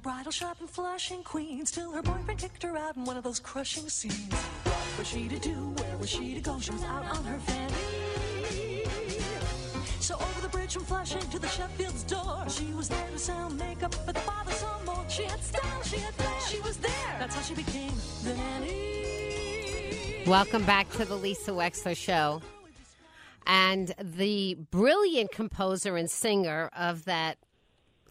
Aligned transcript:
A 0.00 0.02
bridal 0.02 0.32
shop 0.32 0.56
in 0.60 0.66
Flushing, 0.66 1.22
Queens, 1.22 1.70
till 1.70 1.92
her 1.92 2.00
boyfriend 2.00 2.40
kicked 2.40 2.62
her 2.62 2.74
out 2.76 2.96
in 2.96 3.04
one 3.04 3.18
of 3.18 3.24
those 3.24 3.38
crushing 3.38 3.88
scenes. 3.88 4.32
What 4.64 4.98
was 4.98 5.06
she 5.08 5.28
to 5.28 5.38
do? 5.38 5.74
Where 5.76 5.96
was 5.98 6.08
she 6.08 6.34
to 6.34 6.40
go? 6.40 6.58
She 6.58 6.70
was 6.70 6.82
out 6.84 7.04
on 7.04 7.22
her 7.24 7.38
fanny. 7.40 8.84
So 10.00 10.14
over 10.14 10.40
the 10.40 10.48
bridge 10.48 10.72
from 10.72 10.84
Flushing 10.84 11.20
to 11.30 11.38
the 11.38 11.48
Sheffield's 11.48 12.04
door, 12.04 12.48
she 12.48 12.72
was 12.72 12.88
there 12.88 13.10
to 13.10 13.18
sell 13.18 13.50
makeup, 13.50 13.94
but 14.06 14.14
the 14.14 14.20
father 14.22 14.52
saw 14.52 14.82
more. 14.84 15.04
She 15.08 15.24
had 15.24 15.42
style, 15.42 15.82
she 15.82 15.98
had 15.98 16.14
flair, 16.14 16.40
she 16.48 16.60
was 16.60 16.78
there. 16.78 17.16
That's 17.18 17.34
how 17.34 17.42
she 17.42 17.54
became 17.54 17.92
the 18.24 18.34
nanny. 18.34 20.24
Welcome 20.26 20.64
back 20.64 20.90
to 20.92 21.04
the 21.04 21.16
Lisa 21.16 21.50
Wexler 21.50 21.96
Show. 21.96 22.40
And 23.46 23.94
the 24.00 24.54
brilliant 24.70 25.32
composer 25.32 25.96
and 25.96 26.10
singer 26.10 26.70
of 26.76 27.04
that 27.04 27.36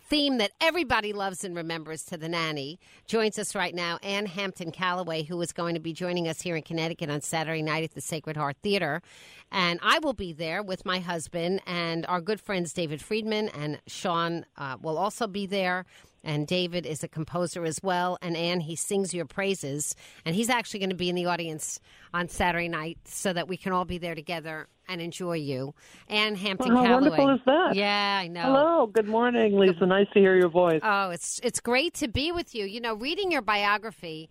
theme 0.09 0.39
that 0.39 0.51
everybody 0.59 1.13
loves 1.13 1.43
and 1.43 1.55
remembers 1.55 2.03
to 2.03 2.17
the 2.17 2.27
nanny 2.27 2.79
joins 3.05 3.37
us 3.37 3.53
right 3.53 3.75
now 3.75 3.97
ann 4.01 4.25
hampton 4.25 4.71
callaway 4.71 5.21
who 5.21 5.39
is 5.39 5.51
going 5.51 5.75
to 5.75 5.79
be 5.79 5.93
joining 5.93 6.27
us 6.27 6.41
here 6.41 6.55
in 6.55 6.63
connecticut 6.63 7.11
on 7.11 7.21
saturday 7.21 7.61
night 7.61 7.83
at 7.83 7.93
the 7.93 8.01
sacred 8.01 8.35
heart 8.35 8.57
theater 8.63 9.03
and 9.51 9.79
i 9.83 9.99
will 9.99 10.13
be 10.13 10.33
there 10.33 10.63
with 10.63 10.83
my 10.83 10.99
husband 10.99 11.61
and 11.67 12.07
our 12.07 12.21
good 12.21 12.41
friends 12.41 12.73
david 12.73 12.99
friedman 12.99 13.49
and 13.49 13.79
sean 13.85 14.43
uh, 14.57 14.75
will 14.81 14.97
also 14.97 15.27
be 15.27 15.45
there 15.45 15.85
and 16.23 16.47
David 16.47 16.85
is 16.85 17.01
a 17.01 17.07
composer 17.07 17.63
as 17.63 17.81
well. 17.81 18.17
And 18.21 18.35
Ann, 18.35 18.59
he 18.59 18.75
sings 18.75 19.13
your 19.13 19.25
praises. 19.25 19.95
And 20.25 20.35
he's 20.35 20.49
actually 20.49 20.81
going 20.81 20.89
to 20.89 20.95
be 20.95 21.07
in 21.07 21.15
the 21.15 21.27
audience 21.27 21.79
on 22.13 22.27
Saturday 22.27 22.67
night 22.67 22.97
so 23.05 23.31
that 23.31 23.47
we 23.47 23.55
can 23.55 23.71
all 23.71 23.85
be 23.85 23.97
there 23.97 24.15
together 24.15 24.67
and 24.89 24.99
enjoy 25.01 25.35
you. 25.37 25.73
Ann 26.09 26.35
Hampton 26.35 26.73
Well, 26.73 26.83
how 26.83 26.99
Callaway. 26.99 27.17
wonderful 27.17 27.35
is 27.35 27.39
that? 27.45 27.75
Yeah, 27.75 28.19
I 28.21 28.27
know. 28.27 28.41
Hello, 28.41 28.87
good 28.87 29.07
morning, 29.07 29.57
Lisa. 29.57 29.85
Nice 29.85 30.07
to 30.13 30.19
hear 30.19 30.35
your 30.35 30.49
voice. 30.49 30.81
Oh, 30.83 31.11
it's 31.11 31.39
it's 31.43 31.59
great 31.61 31.93
to 31.95 32.07
be 32.07 32.31
with 32.31 32.53
you. 32.55 32.65
You 32.65 32.81
know, 32.81 32.95
reading 32.95 33.31
your 33.31 33.41
biography 33.41 34.29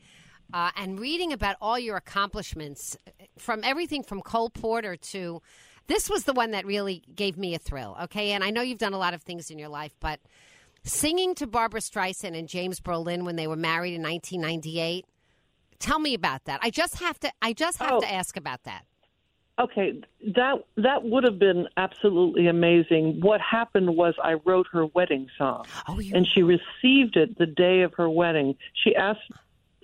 uh, 0.52 0.70
and 0.76 0.98
reading 1.00 1.32
about 1.32 1.56
all 1.60 1.78
your 1.78 1.96
accomplishments, 1.96 2.96
from 3.38 3.60
everything 3.64 4.02
from 4.02 4.20
Cole 4.20 4.50
Porter 4.50 4.96
to 4.96 5.40
this 5.86 6.10
was 6.10 6.24
the 6.24 6.34
one 6.34 6.50
that 6.50 6.66
really 6.66 7.02
gave 7.14 7.38
me 7.38 7.54
a 7.54 7.58
thrill. 7.58 7.96
Okay, 8.04 8.32
and 8.32 8.44
I 8.44 8.50
know 8.50 8.60
you've 8.60 8.78
done 8.78 8.92
a 8.92 8.98
lot 8.98 9.14
of 9.14 9.22
things 9.22 9.50
in 9.50 9.58
your 9.58 9.68
life, 9.70 9.94
but 10.00 10.20
singing 10.84 11.34
to 11.36 11.46
Barbra 11.46 11.80
Streisand 11.80 12.36
and 12.38 12.48
James 12.48 12.80
Brolin 12.80 13.24
when 13.24 13.36
they 13.36 13.46
were 13.46 13.56
married 13.56 13.94
in 13.94 14.02
1998. 14.02 15.06
Tell 15.78 15.98
me 16.00 16.12
about 16.14 16.44
that. 16.46 16.58
I 16.62 16.70
just 16.70 16.98
have 16.98 17.18
to. 17.20 17.30
I 17.40 17.52
just 17.52 17.78
have 17.78 17.92
Oh. 17.92 18.00
to 18.00 18.12
ask 18.12 18.36
about 18.36 18.64
that. 18.64 18.84
Okay, 19.58 20.00
that 20.36 20.64
that 20.76 21.02
would 21.02 21.24
have 21.24 21.38
been 21.38 21.66
absolutely 21.76 22.46
amazing. 22.46 23.20
What 23.20 23.40
happened 23.40 23.96
was 23.96 24.14
I 24.22 24.34
wrote 24.44 24.68
her 24.72 24.86
wedding 24.86 25.28
song, 25.36 25.66
Oh, 25.88 26.00
and 26.14 26.26
she 26.26 26.42
received 26.42 27.16
it 27.16 27.36
the 27.38 27.46
day 27.46 27.82
of 27.82 27.94
her 27.94 28.08
wedding. 28.08 28.56
She 28.84 28.94
asked, 28.94 29.30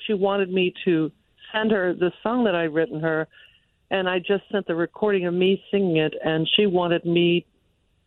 she 0.07 0.15
wanted 0.15 0.53
me 0.53 0.75
to 0.85 1.11
send 1.53 1.73
her 1.73 1.93
the 1.93 2.13
song 2.23 2.45
that 2.45 2.55
I'd 2.55 2.73
written 2.73 3.01
her, 3.01 3.27
and 3.91 4.09
I 4.09 4.21
just 4.21 4.45
sent 4.53 4.67
the 4.67 4.77
recording 4.77 5.27
of 5.27 5.35
me 5.35 5.63
singing 5.71 5.97
it, 5.97 6.15
and 6.25 6.49
she 6.57 6.67
wanted 6.67 7.05
me 7.05 7.45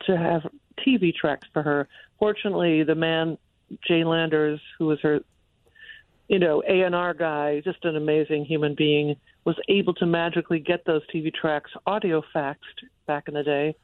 to 0.06 0.17
have 0.17 0.47
TV 0.85 1.13
tracks 1.13 1.47
for 1.51 1.63
her. 1.63 1.89
Fortunately, 2.17 2.83
the 2.83 2.95
man 2.95 3.38
Jay 3.85 4.03
Landers, 4.03 4.61
who 4.77 4.85
was 4.85 5.00
her, 5.01 5.19
you 6.27 6.39
know, 6.39 6.61
A 6.67 6.81
and 6.81 6.93
R 6.95 7.13
guy, 7.13 7.61
just 7.61 7.83
an 7.85 7.95
amazing 7.95 8.45
human 8.45 8.75
being, 8.75 9.15
was 9.45 9.55
able 9.69 9.93
to 9.95 10.05
magically 10.05 10.59
get 10.59 10.85
those 10.85 11.01
TV 11.13 11.33
tracks 11.33 11.71
audio 11.85 12.21
faxed 12.35 12.55
back 13.05 13.27
in 13.27 13.33
the 13.33 13.43
day. 13.43 13.75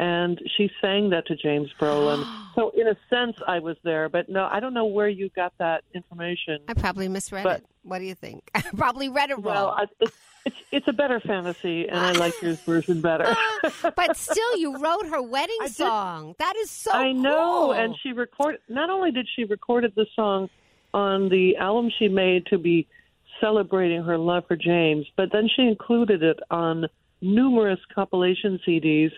And 0.00 0.40
she 0.56 0.68
sang 0.80 1.10
that 1.10 1.24
to 1.28 1.36
James 1.36 1.70
Brolin. 1.80 2.24
so, 2.56 2.70
in 2.70 2.88
a 2.88 2.96
sense, 3.08 3.36
I 3.46 3.60
was 3.60 3.76
there, 3.84 4.08
but 4.08 4.28
no, 4.28 4.48
I 4.50 4.58
don't 4.58 4.74
know 4.74 4.86
where 4.86 5.08
you 5.08 5.30
got 5.36 5.52
that 5.58 5.84
information. 5.94 6.58
I 6.66 6.74
probably 6.74 7.06
misread 7.08 7.44
But- 7.44 7.60
it. 7.60 7.66
What 7.84 7.98
do 7.98 8.06
you 8.06 8.14
think? 8.14 8.50
I 8.54 8.62
probably 8.76 9.10
read 9.10 9.30
it 9.30 9.38
Well, 9.40 9.66
wrong. 9.66 9.74
I, 9.80 9.84
it's, 10.00 10.16
it's 10.46 10.56
it's 10.72 10.88
a 10.88 10.92
better 10.94 11.20
fantasy, 11.20 11.86
and 11.86 11.98
I 11.98 12.12
like 12.12 12.32
your 12.40 12.54
version 12.66 13.02
better. 13.02 13.36
but 13.94 14.16
still, 14.16 14.56
you 14.56 14.78
wrote 14.78 15.06
her 15.06 15.20
wedding 15.22 15.56
I 15.60 15.66
did. 15.66 15.76
song. 15.76 16.34
That 16.38 16.56
is 16.56 16.70
so. 16.70 16.92
I 16.92 17.12
know, 17.12 17.66
cool. 17.66 17.72
and 17.74 17.94
she 18.02 18.12
recorded. 18.12 18.60
Not 18.70 18.88
only 18.88 19.10
did 19.12 19.28
she 19.36 19.44
recorded 19.44 19.92
the 19.96 20.06
song 20.16 20.48
on 20.94 21.28
the 21.28 21.56
album 21.56 21.90
she 21.98 22.08
made 22.08 22.46
to 22.46 22.56
be 22.56 22.86
celebrating 23.40 24.04
her 24.04 24.16
love 24.16 24.44
for 24.46 24.56
James, 24.56 25.06
but 25.16 25.32
then 25.32 25.48
she 25.54 25.62
included 25.62 26.22
it 26.22 26.38
on 26.50 26.86
numerous 27.20 27.80
compilation 27.92 28.60
CDs. 28.66 29.10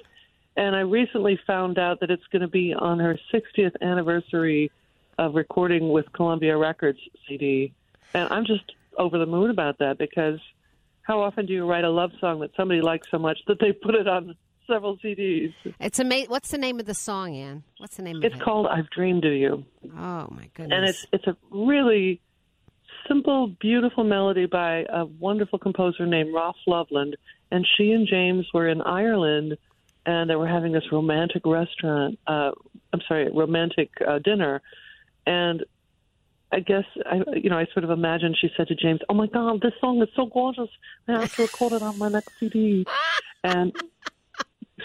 And 0.57 0.75
I 0.75 0.81
recently 0.81 1.39
found 1.47 1.79
out 1.79 2.01
that 2.01 2.11
it's 2.11 2.27
going 2.33 2.41
to 2.41 2.49
be 2.49 2.73
on 2.73 2.99
her 2.99 3.19
60th 3.33 3.75
anniversary 3.83 4.73
of 5.19 5.35
recording 5.35 5.91
with 5.91 6.11
Columbia 6.13 6.57
Records 6.57 6.99
CD. 7.29 7.75
And 8.15 8.33
I'm 8.33 8.47
just 8.47 8.73
over 8.97 9.19
the 9.19 9.27
moon 9.27 9.51
about 9.51 9.79
that 9.79 9.99
because 9.99 10.41
how 11.03 11.21
often 11.21 11.45
do 11.45 11.53
you 11.53 11.67
write 11.67 11.85
a 11.85 11.91
love 11.91 12.13
song 12.21 12.41
that 12.41 12.53
somebody 12.57 12.81
likes 12.81 13.09
so 13.11 13.19
much 13.19 13.39
that 13.49 13.61
they 13.61 13.73
put 13.73 13.95
it 13.95 14.09
on 14.09 14.35
several 14.67 14.97
CDs? 14.99 15.55
It's 15.81 15.99
amazing. 15.99 16.31
What's 16.31 16.51
the 16.51 16.59
name 16.59 16.81
of 16.81 16.87
the 16.87 16.95
song, 16.95 17.35
Ann? 17.37 17.63
What's 17.79 17.97
the 17.97 18.03
name 18.03 18.17
It's 18.17 18.27
of 18.27 18.33
it? 18.33 18.35
It's 18.37 18.45
called 18.45 18.67
I've 18.67 18.91
Dreamed 18.91 19.25
of 19.25 19.33
You. 19.33 19.65
Oh 19.97 20.29
my 20.31 20.51
goodness! 20.55 20.77
and 20.77 20.89
it's 20.89 21.07
it's 21.13 21.27
a 21.27 21.37
really 21.51 22.21
simple, 23.09 23.49
beautiful 23.61 24.05
melody 24.05 24.47
by 24.47 24.85
a 24.89 25.05
wonderful 25.05 25.59
composer 25.59 26.07
named 26.07 26.35
Rolf 26.35 26.57
Loveland. 26.67 27.17
And 27.51 27.67
she 27.77 27.93
and 27.93 28.09
James 28.09 28.47
were 28.53 28.69
in 28.69 28.83
Ireland, 28.83 29.57
and 30.05 30.29
they 30.29 30.37
were 30.37 30.49
having 30.49 30.73
this 30.73 30.85
romantic 30.91 31.43
restaurant. 31.47 32.19
Uh, 32.27 32.51
I'm 32.93 33.01
sorry, 33.07 33.31
romantic 33.33 33.91
uh, 34.07 34.19
dinner, 34.19 34.63
and 35.27 35.65
I 36.53 36.61
guess 36.61 36.85
I, 37.05 37.23
you 37.35 37.51
know, 37.51 37.59
I 37.59 37.67
sort 37.73 37.85
of 37.85 37.91
imagine 37.91 38.35
she 38.41 38.49
said 38.57 38.69
to 38.69 38.75
James, 38.75 39.01
"Oh 39.09 39.15
my 39.15 39.27
God, 39.27 39.61
this 39.61 39.73
song 39.81 40.01
is 40.03 40.09
so 40.17 40.27
gorgeous! 40.27 40.71
I 41.09 41.21
have 41.21 41.35
to 41.37 41.43
record 41.43 41.73
it 41.73 41.83
on 41.83 41.99
my 41.99 42.09
next 42.09 42.33
CD." 42.39 42.87
and 43.45 43.73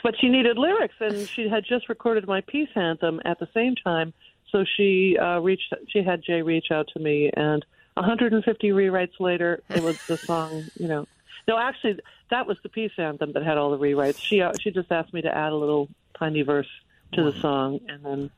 but 0.04 0.16
she 0.20 0.30
needed 0.30 0.58
lyrics, 0.58 0.96
and 1.00 1.28
she 1.28 1.48
had 1.48 1.64
just 1.66 1.90
recorded 1.90 2.28
my 2.28 2.42
peace 2.42 2.70
anthem 2.76 3.22
at 3.26 3.40
the 3.40 3.48
same 3.54 3.76
time. 3.76 4.14
So 4.52 4.66
she 4.78 5.18
uh, 5.18 5.40
reached. 5.40 5.74
She 5.88 6.04
had 6.04 6.24
Jay 6.24 6.42
reach 6.42 6.72
out 6.72 6.90
to 6.94 7.00
me, 7.00 7.32
and 7.36 7.66
150 7.96 8.70
rewrites 8.70 9.20
later, 9.20 9.62
it 9.70 9.82
was 9.82 10.06
the 10.08 10.18
song. 10.18 10.66
You 10.78 10.88
know, 10.88 11.08
no, 11.48 11.58
actually, 11.58 12.00
that 12.30 12.48
was 12.48 12.58
the 12.64 12.70
peace 12.70 12.92
anthem 12.98 13.34
that 13.34 13.44
had 13.44 13.58
all 13.58 13.72
the 13.72 13.78
rewrites. 13.78 14.20
She 14.20 14.42
uh, 14.42 14.54
she 14.60 14.72
just 14.72 14.92
asked 14.92 15.14
me 15.14 15.22
to 15.22 15.36
add 15.36 15.52
a 15.52 15.56
little 15.56 15.90
tiny 16.18 16.42
verse 16.42 16.70
to 17.14 17.24
the 17.24 17.40
song, 17.40 17.80
and 17.88 18.04
then 18.04 18.32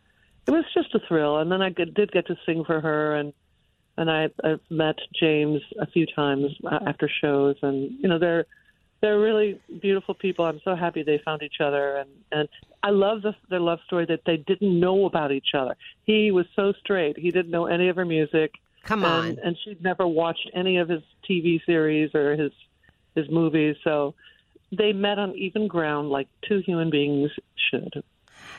it 0.48 0.52
was 0.52 0.66
just 0.74 0.94
a 0.96 1.00
thrill. 1.08 1.38
And 1.38 1.52
then 1.52 1.62
I 1.62 1.70
did 1.70 2.12
get 2.12 2.28
to 2.28 2.38
sing 2.46 2.64
for 2.66 2.80
her, 2.80 3.16
and 3.16 3.34
and 3.98 4.10
I, 4.10 4.30
I've 4.44 4.62
met 4.70 4.98
James 5.20 5.62
a 5.80 5.86
few 5.86 6.06
times 6.06 6.52
uh, 6.66 6.80
after 6.86 7.10
shows, 7.22 7.58
and 7.62 7.92
you 8.00 8.10
know 8.10 8.20
they're 8.20 8.46
they're 9.04 9.20
really 9.20 9.60
beautiful 9.82 10.14
people. 10.14 10.46
I'm 10.46 10.62
so 10.64 10.76
happy 10.76 11.04
they 11.04 11.20
found 11.26 11.44
each 11.44 11.60
other, 11.60 11.98
and 11.98 12.10
and 12.32 12.48
I 12.82 12.90
love 12.92 13.22
the, 13.22 13.36
their 13.50 13.60
love 13.60 13.80
story 13.86 14.06
that 14.06 14.22
they 14.26 14.38
didn't 14.38 14.80
know 14.80 15.06
about 15.06 15.34
each 15.34 15.50
other. 15.54 15.76
He 16.06 16.32
was 16.32 16.46
so 16.56 16.72
straight; 16.80 17.18
he 17.18 17.30
didn't 17.30 17.52
know 17.52 17.66
any 17.66 17.90
of 17.90 17.98
her 17.98 18.06
music. 18.06 18.54
Come 18.86 19.04
on. 19.04 19.26
and, 19.26 19.40
and 19.40 19.58
she'd 19.64 19.84
never 19.84 20.08
watched 20.08 20.50
any 20.54 20.78
of 20.78 20.88
his 20.88 21.02
TV 21.30 21.60
series 21.66 22.16
or 22.16 22.38
his 22.38 22.54
his 23.14 23.30
movies. 23.30 23.76
So 23.84 24.16
they 24.72 24.94
met 24.94 25.20
on 25.20 25.36
even 25.36 25.68
ground, 25.68 26.10
like 26.10 26.30
two 26.48 26.60
human 26.60 26.90
beings 26.90 27.30
should. 27.70 28.04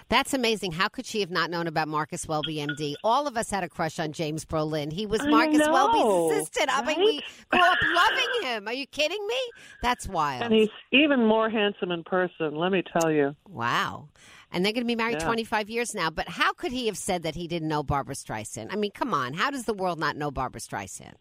That's 0.09 0.35
amazing. 0.35 0.73
How 0.73 0.89
could 0.89 1.07
she 1.07 1.21
have 1.21 1.31
not 1.31 1.51
known 1.51 1.67
about 1.67 1.89
Marcus 1.89 2.29
Welby, 2.29 2.57
MD? 2.57 2.95
All 3.03 3.27
of 3.27 3.37
us 3.37 3.51
had 3.51 3.65
a 3.65 3.69
crush 3.69 3.99
on 3.99 4.13
James 4.13 4.45
Brolin. 4.45 4.93
He 4.93 5.07
was 5.07 5.27
Marcus 5.27 5.59
know, 5.59 5.73
Welby's 5.73 6.37
assistant. 6.37 6.69
I 6.71 6.85
mean, 6.85 7.01
we 7.01 7.21
grew 7.51 7.61
up 7.61 7.79
loving 7.83 8.43
him. 8.43 8.69
Are 8.69 8.73
you 8.75 8.87
kidding 8.87 9.27
me? 9.27 9.37
That's 9.83 10.07
wild. 10.07 10.43
And 10.43 10.53
he's 10.53 10.69
even 10.93 11.25
more 11.27 11.49
handsome 11.49 11.91
in 11.91 12.05
person. 12.05 12.55
Let 12.55 12.71
me 12.71 12.83
tell 13.01 13.11
you. 13.11 13.35
Wow. 13.49 14.09
And 14.53 14.65
they're 14.65 14.73
going 14.73 14.85
to 14.85 14.87
be 14.87 14.95
married 14.95 15.19
Yeah. 15.21 15.27
25 15.27 15.71
years 15.71 15.95
now. 15.95 16.11
But 16.11 16.29
how 16.29 16.53
could 16.53 16.71
he 16.71 16.87
have 16.87 16.99
said 16.99 17.23
that 17.23 17.35
he 17.35 17.49
didn't 17.49 17.69
know 17.69 17.83
Barbra 17.83 18.15
Streisand? 18.15 18.69
I 18.71 18.77
mean, 18.77 18.93
come 18.93 19.15
on. 19.15 19.35
How 19.35 19.51
does 19.51 19.65
the 19.65 19.75
world 19.75 19.99
not 19.99 20.17
know 20.17 20.31
Barbra 20.31 20.61
Streisand? 20.61 21.15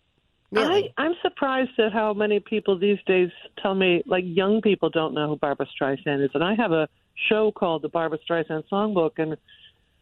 Really? 0.51 0.93
I, 0.97 1.03
I'm 1.03 1.15
surprised 1.23 1.71
at 1.79 1.91
how 1.93 2.13
many 2.13 2.39
people 2.39 2.77
these 2.77 2.99
days 3.07 3.29
tell 3.59 3.73
me, 3.73 4.03
like 4.05 4.23
young 4.27 4.61
people 4.61 4.89
don't 4.89 5.15
know 5.15 5.27
who 5.29 5.35
Barbra 5.37 5.65
Streisand 5.65 6.23
is. 6.23 6.29
And 6.35 6.43
I 6.43 6.53
have 6.53 6.71
a 6.71 6.87
show 7.29 7.51
called 7.51 7.81
the 7.81 7.89
Barbra 7.89 8.19
Streisand 8.19 8.63
Songbook, 8.71 9.17
and 9.17 9.37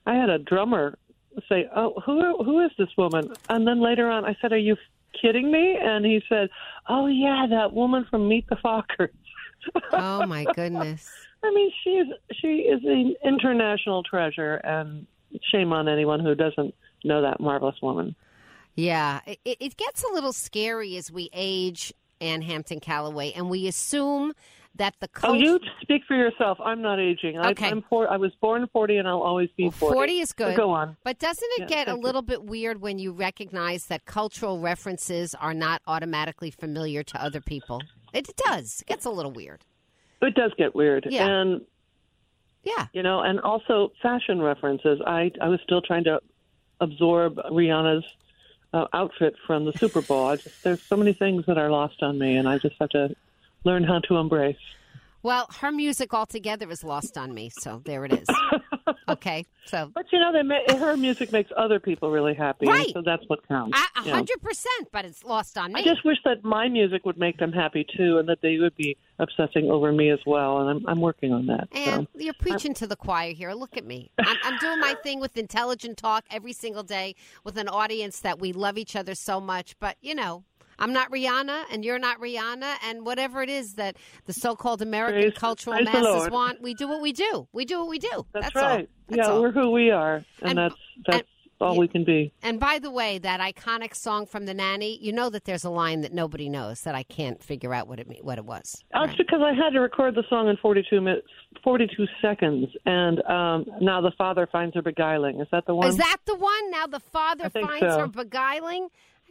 I 0.05 0.15
had 0.15 0.29
a 0.29 0.39
drummer 0.39 0.97
say, 1.47 1.69
"Oh, 1.75 1.93
who 2.05 2.43
who 2.43 2.59
is 2.65 2.71
this 2.77 2.89
woman?" 2.97 3.33
And 3.49 3.67
then 3.67 3.81
later 3.81 4.09
on, 4.09 4.25
I 4.25 4.35
said, 4.41 4.51
"Are 4.51 4.57
you 4.57 4.75
kidding 5.19 5.51
me?" 5.51 5.77
And 5.81 6.05
he 6.05 6.21
said, 6.27 6.49
"Oh 6.87 7.07
yeah, 7.07 7.45
that 7.49 7.73
woman 7.73 8.05
from 8.09 8.27
Meet 8.27 8.47
the 8.47 8.55
Fockers." 8.57 9.09
oh, 9.91 10.25
my 10.25 10.45
goodness. 10.55 11.09
I 11.43 11.51
mean, 11.51 11.71
she's 11.83 12.05
she 12.33 12.47
is 12.61 12.81
an 12.83 13.15
international 13.23 14.03
treasure, 14.03 14.55
and 14.55 15.07
shame 15.51 15.73
on 15.73 15.87
anyone 15.87 16.19
who 16.19 16.35
doesn't 16.35 16.73
know 17.03 17.21
that 17.21 17.39
marvelous 17.39 17.81
woman. 17.81 18.15
Yeah, 18.75 19.21
it, 19.25 19.39
it 19.45 19.77
gets 19.77 20.03
a 20.03 20.13
little 20.13 20.33
scary 20.33 20.95
as 20.97 21.11
we 21.11 21.29
age, 21.33 21.93
Ann 22.21 22.41
Hampton 22.41 22.79
Callaway, 22.79 23.31
and 23.31 23.49
we 23.49 23.67
assume 23.67 24.33
that 24.75 24.95
the 25.01 25.07
culture. 25.09 25.35
Oh, 25.35 25.39
you 25.39 25.59
speak 25.81 26.03
for 26.07 26.15
yourself. 26.15 26.57
I'm 26.63 26.81
not 26.81 26.99
aging. 26.99 27.37
Okay. 27.37 27.65
I, 27.65 27.69
I'm 27.69 27.81
four, 27.89 28.09
I 28.09 28.17
was 28.17 28.31
born 28.41 28.67
40, 28.71 28.97
and 28.97 29.07
I'll 29.07 29.21
always 29.21 29.49
be 29.57 29.69
40. 29.69 29.93
40 29.93 30.19
is 30.19 30.31
good. 30.31 30.55
go 30.55 30.71
on. 30.71 30.95
But 31.03 31.19
doesn't 31.19 31.47
it 31.57 31.61
Yeah, 31.61 31.65
get 31.67 31.87
a 31.87 31.91
thank 31.91 31.97
you. 32.01 32.03
little 32.05 32.21
bit 32.21 32.43
weird 32.43 32.79
when 32.81 32.97
you 32.97 33.11
recognize 33.11 33.85
that 33.87 34.05
cultural 34.05 34.59
references 34.59 35.35
are 35.35 35.53
not 35.53 35.81
automatically 35.87 36.51
familiar 36.51 37.03
to 37.03 37.21
other 37.21 37.41
people? 37.41 37.81
It 38.13 38.29
does. 38.47 38.81
It 38.81 38.87
gets 38.87 39.05
a 39.05 39.09
little 39.09 39.31
weird. 39.31 39.65
It 40.21 40.35
does 40.35 40.53
get 40.57 40.73
weird. 40.73 41.05
Yeah. 41.09 41.27
And 41.27 41.61
Yeah. 42.63 42.87
you 42.93 43.03
know, 43.03 43.21
and 43.21 43.39
also 43.41 43.91
fashion 44.01 44.41
references. 44.41 45.01
I 45.05 45.31
I 45.41 45.49
was 45.49 45.59
still 45.63 45.81
trying 45.81 46.03
to 46.05 46.21
absorb 46.79 47.35
Rihanna's 47.37 48.05
uh, 48.73 48.87
outfit 48.93 49.35
from 49.45 49.65
the 49.65 49.73
Super 49.73 50.01
Bowl. 50.01 50.27
I 50.27 50.37
just, 50.37 50.63
there's 50.63 50.81
so 50.81 50.95
many 50.95 51.11
things 51.13 51.45
that 51.47 51.57
are 51.57 51.69
lost 51.69 52.01
on 52.01 52.17
me, 52.17 52.37
and 52.37 52.47
I 52.47 52.57
just 52.57 52.75
have 52.79 52.89
to 52.91 53.13
learn 53.63 53.83
how 53.83 53.99
to 54.07 54.17
embrace. 54.17 54.57
Well, 55.23 55.47
her 55.59 55.71
music 55.71 56.13
altogether 56.15 56.69
is 56.71 56.83
lost 56.83 57.15
on 57.15 57.31
me, 57.33 57.51
so 57.51 57.81
there 57.85 58.05
it 58.05 58.13
is. 58.13 58.27
okay, 59.09 59.45
so 59.65 59.91
But 59.93 60.05
you 60.11 60.19
know, 60.19 60.33
they 60.33 60.41
ma- 60.41 60.79
her 60.79 60.97
music 60.97 61.31
makes 61.31 61.51
other 61.55 61.79
people 61.79 62.09
really 62.09 62.33
happy, 62.33 62.65
Right. 62.65 62.89
so 62.91 63.03
that's 63.05 63.23
what 63.27 63.47
counts. 63.47 63.77
a 63.97 64.01
hundred 64.09 64.41
percent, 64.41 64.87
but 64.91 65.05
it's 65.05 65.23
lost 65.23 65.59
on 65.59 65.73
me. 65.73 65.81
I 65.81 65.83
just 65.83 66.03
wish 66.03 66.17
that 66.25 66.43
my 66.43 66.67
music 66.69 67.05
would 67.05 67.19
make 67.19 67.37
them 67.37 67.51
happy 67.51 67.85
too, 67.95 68.17
and 68.17 68.27
that 68.29 68.39
they 68.41 68.57
would 68.57 68.75
be 68.75 68.97
obsessing 69.19 69.69
over 69.69 69.91
me 69.91 70.09
as 70.09 70.19
well. 70.25 70.57
And 70.57 70.69
I'm 70.69 70.87
I'm 70.87 71.01
working 71.01 71.31
on 71.33 71.45
that. 71.45 71.67
And 71.71 72.07
so. 72.13 72.19
you're 72.19 72.33
preaching 72.33 72.73
to 72.75 72.87
the 72.87 72.95
choir 72.95 73.33
here. 73.33 73.51
Look 73.53 73.77
at 73.77 73.85
me. 73.85 74.09
I'm, 74.17 74.37
I'm 74.43 74.57
doing 74.57 74.79
my 74.79 74.95
thing 75.03 75.19
with 75.19 75.37
intelligent 75.37 75.97
talk 75.97 76.25
every 76.31 76.53
single 76.53 76.83
day 76.83 77.13
with 77.43 77.57
an 77.59 77.67
audience 77.67 78.19
that 78.21 78.39
we 78.39 78.53
love 78.53 78.75
each 78.79 78.95
other 78.95 79.13
so 79.13 79.39
much. 79.39 79.77
But, 79.79 79.97
you 80.01 80.15
know, 80.15 80.45
I'm 80.81 80.93
not 80.93 81.11
Rihanna 81.11 81.65
and 81.71 81.85
you're 81.85 81.99
not 81.99 82.19
Rihanna. 82.19 82.73
And 82.85 83.05
whatever 83.05 83.41
it 83.43 83.49
is 83.49 83.75
that 83.75 83.95
the 84.25 84.33
so 84.33 84.55
called 84.55 84.81
American 84.81 85.21
Praise- 85.21 85.33
cultural 85.37 85.75
praise 85.77 85.85
masses 85.93 86.29
want, 86.31 86.61
we 86.61 86.73
do 86.73 86.87
what 86.87 87.01
we 87.01 87.13
do. 87.13 87.47
We 87.53 87.65
do 87.65 87.79
what 87.79 87.87
we 87.89 87.99
do. 87.99 88.25
That's, 88.33 88.45
That's 88.53 88.55
right. 88.55 88.89
yeah, 89.09 89.27
all. 89.27 89.41
we're 89.41 89.51
who 89.51 89.69
we 89.71 89.91
are, 89.91 90.15
and, 90.41 90.49
And- 90.49 90.57
that's 90.57 90.75
that's 91.05 91.17
and- 91.19 91.27
all 91.59 91.77
we 91.77 91.87
can 91.87 92.03
be. 92.03 92.33
And 92.41 92.59
by 92.59 92.79
the 92.79 92.89
way, 92.89 93.19
that 93.19 93.39
iconic 93.39 93.93
song 93.95 94.25
from 94.25 94.47
The 94.47 94.53
Nanny, 94.55 94.97
you 94.99 95.11
know 95.13 95.29
that 95.29 95.45
there's 95.45 95.63
a 95.63 95.69
line 95.69 96.01
that 96.01 96.11
nobody 96.11 96.49
knows 96.49 96.81
that 96.81 96.95
I 96.95 97.03
can't 97.03 97.39
figure 97.43 97.71
out 97.71 97.87
what 97.87 97.99
it 97.99 98.07
what 98.23 98.39
it 98.39 98.45
was. 98.45 98.83
That's 98.91 99.09
Right. 99.09 99.17
because 99.19 99.41
I 99.43 99.53
had 99.53 99.69
to 99.73 99.79
record 99.81 100.15
the 100.15 100.23
song 100.27 100.47
in 100.49 100.57
42 100.57 100.99
minutes, 100.99 101.27
42 101.63 102.07
seconds, 102.19 102.65
and 102.87 103.23
um, 103.29 103.65
now 103.79 104.01
the 104.01 104.09
father 104.17 104.47
finds 104.51 104.73
her 104.73 104.81
beguiling. 104.81 105.39
Is 105.39 105.47
that 105.51 105.67
the 105.67 105.75
one? 105.75 105.87
Is 105.87 105.97
that 105.97 106.17
the 106.25 106.35
one? 106.35 106.71
Now 106.71 106.87
the 106.87 106.99
father 106.99 107.47
finds 107.51 107.81
so. 107.81 107.99
her 107.99 108.07
beguiling. 108.07 108.87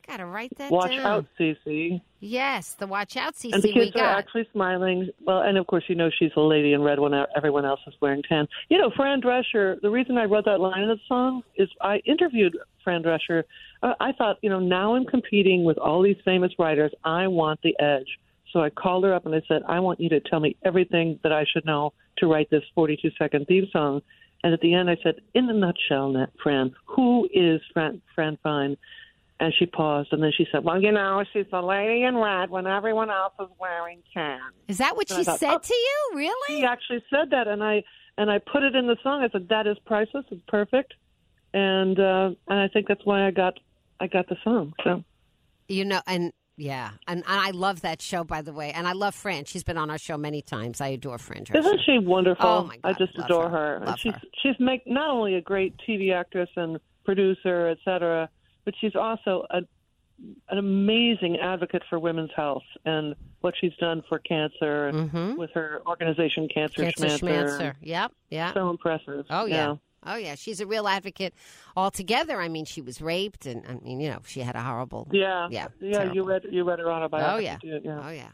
I 0.08 0.10
gotta 0.10 0.26
write 0.26 0.52
that 0.58 0.70
Watch 0.70 0.90
down. 0.90 1.06
out, 1.06 1.26
Cece. 1.38 2.00
Yes, 2.20 2.74
the 2.74 2.86
watch 2.86 3.16
out 3.16 3.34
CC 3.34 3.52
And 3.52 3.62
the 3.62 3.72
kids 3.72 3.96
are 3.96 4.04
actually 4.04 4.46
smiling. 4.52 5.10
Well, 5.24 5.42
and 5.42 5.56
of 5.58 5.66
course, 5.66 5.84
you 5.88 5.94
know 5.94 6.10
she's 6.16 6.30
a 6.36 6.40
lady 6.40 6.72
in 6.72 6.82
red 6.82 6.98
when 6.98 7.12
everyone 7.36 7.64
else 7.64 7.80
is 7.86 7.94
wearing 8.00 8.22
tan. 8.28 8.46
You 8.68 8.78
know, 8.78 8.90
Fran 8.94 9.20
Drescher. 9.20 9.80
The 9.80 9.90
reason 9.90 10.18
I 10.18 10.24
wrote 10.24 10.44
that 10.44 10.60
line 10.60 10.82
in 10.82 10.88
the 10.88 10.98
song 11.08 11.42
is 11.56 11.68
I 11.80 11.96
interviewed 12.06 12.56
Fran 12.84 13.02
Drescher. 13.02 13.44
Uh, 13.82 13.94
I 14.00 14.12
thought, 14.12 14.38
you 14.42 14.50
know, 14.50 14.60
now 14.60 14.94
I'm 14.94 15.06
competing 15.06 15.64
with 15.64 15.78
all 15.78 16.02
these 16.02 16.18
famous 16.24 16.52
writers. 16.58 16.92
I 17.04 17.26
want 17.28 17.60
the 17.62 17.74
edge. 17.80 18.18
So 18.52 18.60
I 18.60 18.70
called 18.70 19.04
her 19.04 19.14
up 19.14 19.26
and 19.26 19.34
I 19.34 19.42
said, 19.46 19.62
I 19.68 19.80
want 19.80 20.00
you 20.00 20.08
to 20.10 20.20
tell 20.20 20.40
me 20.40 20.56
everything 20.64 21.20
that 21.22 21.32
I 21.32 21.44
should 21.50 21.64
know 21.64 21.92
to 22.18 22.26
write 22.26 22.50
this 22.50 22.64
42 22.74 23.10
second 23.18 23.46
theme 23.46 23.66
song. 23.72 24.02
And 24.42 24.52
at 24.52 24.60
the 24.60 24.74
end, 24.74 24.90
I 24.90 24.96
said, 25.02 25.20
in 25.34 25.48
a 25.48 25.52
nutshell, 25.52 26.26
Fran, 26.42 26.74
who 26.86 27.28
is 27.32 27.60
Fran, 27.72 28.00
Fran 28.14 28.38
Fine? 28.42 28.76
And 29.40 29.54
she 29.58 29.64
paused, 29.64 30.12
and 30.12 30.22
then 30.22 30.32
she 30.36 30.46
said, 30.52 30.64
"Well, 30.64 30.80
you 30.82 30.92
know, 30.92 31.24
she's 31.32 31.46
the 31.50 31.62
lady 31.62 32.04
in 32.04 32.14
red 32.14 32.50
when 32.50 32.66
everyone 32.66 33.08
else 33.08 33.32
is 33.40 33.48
wearing 33.58 34.02
tan." 34.12 34.38
Is 34.68 34.76
that 34.78 34.96
what 34.96 35.10
And 35.10 35.18
she 35.18 35.24
thought, 35.24 35.40
said 35.40 35.54
oh. 35.54 35.58
to 35.58 35.74
you? 35.74 36.10
Really? 36.14 36.58
He 36.58 36.64
actually 36.64 37.02
said 37.08 37.30
that, 37.30 37.48
and 37.48 37.64
I 37.64 37.82
and 38.18 38.30
I 38.30 38.38
put 38.38 38.62
it 38.62 38.74
in 38.74 38.86
the 38.86 38.96
song. 39.02 39.22
I 39.22 39.30
said, 39.30 39.48
"That 39.48 39.66
is 39.66 39.78
priceless. 39.86 40.26
It's 40.30 40.42
perfect," 40.46 40.92
and 41.54 41.98
uh, 41.98 42.30
and 42.48 42.60
I 42.60 42.68
think 42.68 42.86
that's 42.86 43.04
why 43.06 43.26
I 43.26 43.30
got 43.30 43.58
I 43.98 44.08
got 44.08 44.28
the 44.28 44.36
song. 44.44 44.74
So 44.84 45.04
You 45.68 45.86
know, 45.86 46.02
and 46.06 46.34
yeah, 46.58 46.90
and, 47.08 47.24
and 47.26 47.40
I 47.40 47.52
love 47.52 47.80
that 47.80 48.02
show, 48.02 48.22
by 48.22 48.42
the 48.42 48.52
way, 48.52 48.72
and 48.72 48.86
I 48.86 48.92
love 48.92 49.14
Fran. 49.14 49.46
She's 49.46 49.64
been 49.64 49.78
on 49.78 49.88
our 49.88 49.96
show 49.96 50.18
many 50.18 50.42
times. 50.42 50.82
I 50.82 50.88
adore 50.88 51.16
Fran. 51.16 51.44
Isn't 51.54 51.80
she 51.86 51.98
wonderful? 51.98 52.46
Oh, 52.46 52.64
my 52.64 52.76
god, 52.76 52.80
I 52.84 52.92
just 52.92 53.18
adore 53.18 53.48
her. 53.48 53.80
her. 53.80 53.94
She's 53.96 54.12
her. 54.12 54.20
she's 54.42 54.56
make 54.60 54.86
not 54.86 55.08
only 55.08 55.36
a 55.36 55.40
great 55.40 55.74
TV 55.88 56.12
actress 56.12 56.50
and 56.56 56.78
producer, 57.06 57.68
et 57.68 57.78
cetera, 57.86 58.28
but 58.64 58.74
she's 58.80 58.94
also 58.94 59.46
a 59.50 59.62
an 60.50 60.58
amazing 60.58 61.38
advocate 61.38 61.82
for 61.88 61.98
women's 61.98 62.30
health 62.36 62.62
and 62.84 63.14
what 63.40 63.54
she's 63.58 63.72
done 63.80 64.02
for 64.06 64.18
cancer 64.18 64.88
and 64.88 65.10
Mhm. 65.10 65.38
with 65.38 65.50
her 65.52 65.80
organization 65.86 66.46
Cancer, 66.46 66.82
Cancer 66.82 67.08
Schmancer. 67.16 67.18
Schmancer. 67.56 67.76
Yep, 67.80 68.12
yeah. 68.28 68.52
So 68.52 68.68
impressive. 68.68 69.24
Oh 69.30 69.46
yeah. 69.46 69.76
Oh 70.04 70.16
yeah, 70.16 70.34
she's 70.34 70.60
a 70.60 70.66
real 70.66 70.86
advocate 70.88 71.32
altogether. 71.76 72.38
I 72.40 72.48
mean, 72.48 72.66
she 72.66 72.82
was 72.82 73.00
raped, 73.00 73.46
and 73.46 73.64
I 73.66 73.74
mean, 73.82 73.98
you 74.00 74.10
know, 74.10 74.20
she 74.26 74.40
had 74.40 74.56
a 74.56 74.62
horrible. 74.62 75.08
Yeah. 75.10 75.48
Yeah, 75.50 75.68
Yeah. 75.80 75.92
terrible. 75.92 76.14
You 76.16 76.24
read 76.24 76.42
you 76.50 76.64
read 76.64 76.78
her 76.80 76.90
autobiography. 76.92 77.58
Oh 77.62 77.68
yeah. 77.70 77.80
yeah. 77.82 78.00
Oh 78.06 78.10
yeah. 78.10 78.28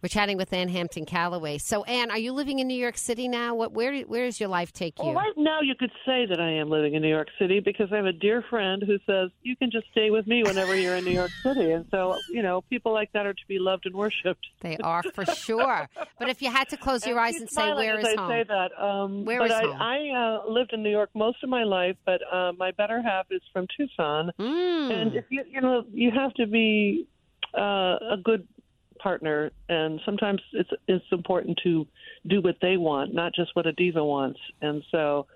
We're 0.00 0.08
chatting 0.08 0.36
with 0.36 0.52
Ann 0.52 0.68
Hampton 0.68 1.06
Callaway. 1.06 1.58
So, 1.58 1.82
Ann, 1.82 2.12
are 2.12 2.18
you 2.18 2.32
living 2.32 2.60
in 2.60 2.68
New 2.68 2.78
York 2.78 2.96
City 2.96 3.26
now? 3.26 3.56
What? 3.56 3.72
Where? 3.72 3.98
Where 4.02 4.26
does 4.26 4.38
your 4.38 4.48
life 4.48 4.72
take 4.72 4.96
you? 5.00 5.06
Well, 5.06 5.14
right 5.14 5.32
now 5.36 5.60
you 5.60 5.74
could 5.74 5.90
say 6.06 6.24
that 6.24 6.38
I 6.40 6.52
am 6.52 6.70
living 6.70 6.94
in 6.94 7.02
New 7.02 7.08
York 7.08 7.26
City 7.36 7.58
because 7.58 7.92
I 7.92 7.96
have 7.96 8.06
a 8.06 8.12
dear 8.12 8.44
friend 8.48 8.80
who 8.86 8.98
says 9.06 9.30
you 9.42 9.56
can 9.56 9.72
just 9.72 9.86
stay 9.90 10.10
with 10.10 10.28
me 10.28 10.44
whenever 10.44 10.76
you're 10.76 10.94
in 10.94 11.04
New 11.04 11.10
York 11.10 11.32
City, 11.42 11.72
and 11.72 11.84
so 11.90 12.16
you 12.30 12.42
know 12.44 12.60
people 12.70 12.92
like 12.92 13.10
that 13.12 13.26
are 13.26 13.32
to 13.34 13.46
be 13.48 13.58
loved 13.58 13.86
and 13.86 13.94
worshipped. 13.96 14.46
They 14.60 14.76
are 14.76 15.02
for 15.02 15.24
sure. 15.26 15.88
But 16.20 16.28
if 16.28 16.42
you 16.42 16.50
had 16.52 16.68
to 16.68 16.76
close 16.76 17.04
your 17.04 17.18
eyes 17.18 17.34
and 17.34 17.50
say, 17.50 17.74
where 17.74 17.98
is 17.98 18.04
"Where 18.04 18.12
I 18.12 18.20
home?" 18.22 18.30
say 18.30 18.44
that. 18.46 18.80
Um, 18.80 19.24
Where 19.24 19.40
but 19.40 19.46
is 19.50 19.52
I, 19.56 19.62
home? 19.62 19.82
I 19.82 20.44
uh, 20.46 20.48
lived 20.48 20.72
in 20.74 20.84
New 20.84 20.90
York 20.90 21.10
most 21.14 21.42
of 21.42 21.50
my 21.50 21.64
life, 21.64 21.96
but 22.06 22.20
uh, 22.32 22.52
my 22.56 22.70
better 22.70 23.02
half 23.02 23.26
is 23.32 23.42
from 23.52 23.66
Tucson, 23.76 24.30
Mm. 24.38 24.92
and 25.02 25.14
if 25.16 25.24
you 25.28 25.42
you 25.50 25.60
know 25.60 25.82
you 25.92 26.12
have 26.12 26.32
to 26.34 26.46
be 26.46 27.08
uh, 27.52 27.98
a 28.12 28.16
good 28.22 28.46
partner, 28.98 29.50
and 29.68 30.00
sometimes 30.04 30.40
it's 30.52 30.70
it's 30.86 31.04
important 31.12 31.58
to 31.64 31.86
do 32.26 32.40
what 32.40 32.56
they 32.60 32.76
want, 32.76 33.14
not 33.14 33.34
just 33.34 33.54
what 33.54 33.66
a 33.66 33.72
diva 33.72 34.04
wants. 34.04 34.40
And 34.60 34.82
so, 34.90 35.26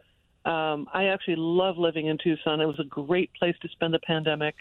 um, 0.44 0.88
I 0.92 1.06
actually 1.06 1.36
love 1.36 1.78
living 1.78 2.06
in 2.06 2.18
Tucson. 2.22 2.60
It 2.60 2.66
was 2.66 2.80
a 2.80 2.84
great 2.84 3.30
place 3.34 3.54
to 3.62 3.68
spend 3.68 3.94
the 3.94 4.00
pandemic. 4.00 4.54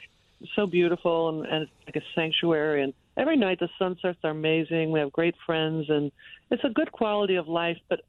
So 0.56 0.66
beautiful 0.66 1.30
and, 1.30 1.46
and 1.46 1.68
like 1.86 1.96
a 1.96 2.02
sanctuary. 2.16 2.82
And 2.82 2.94
every 3.16 3.38
night 3.38 3.60
the 3.60 3.70
sunsets 3.78 4.18
are 4.24 4.32
amazing. 4.32 4.92
We 4.92 5.00
have 5.00 5.12
great 5.12 5.36
friends, 5.46 5.86
and 5.90 6.12
it's 6.50 6.64
a 6.64 6.70
good 6.70 6.92
quality 6.92 7.36
of 7.36 7.48
life. 7.48 7.78
But 7.90 8.02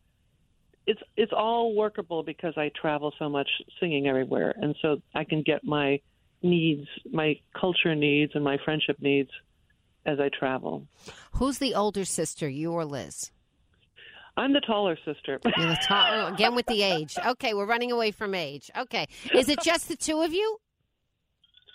it's 0.87 1.01
it's 1.17 1.33
all 1.37 1.75
workable 1.75 2.23
because 2.23 2.55
I 2.57 2.71
travel 2.81 3.13
so 3.19 3.29
much 3.29 3.49
singing 3.81 4.09
everywhere, 4.09 4.55
and 4.57 4.75
so 4.83 5.01
I 5.15 5.25
can 5.25 5.43
get 5.43 5.65
my 5.65 6.01
needs, 6.43 6.89
my 7.11 7.39
culture 7.59 7.95
needs, 7.95 8.33
and 8.35 8.43
my 8.43 8.59
friendship 8.65 8.97
needs 9.01 9.31
as 10.07 10.21
I 10.21 10.29
travel. 10.29 10.87
Who's 11.33 11.59
the 11.59 11.75
older 11.75 12.05
sister, 12.05 12.49
you 12.49 12.73
or 12.73 12.85
Liz? 12.85 13.31
I'm 14.37 14.53
the 14.53 14.61
taller 14.61 14.97
sister. 15.05 15.41
You're 15.57 15.69
the 15.69 15.79
tall, 15.87 16.07
oh, 16.11 16.27
again 16.33 16.55
with 16.55 16.67
the 16.67 16.83
age. 16.83 17.17
Okay, 17.25 17.53
we're 17.53 17.67
running 17.67 17.93
away 17.93 18.13
from 18.13 18.35
age. 18.35 18.71
Okay, 18.77 19.07
is 19.35 19.49
it 19.49 19.61
just 19.63 19.89
the 19.89 19.97
two 19.97 20.23
of 20.23 20.33
you? 20.33 20.59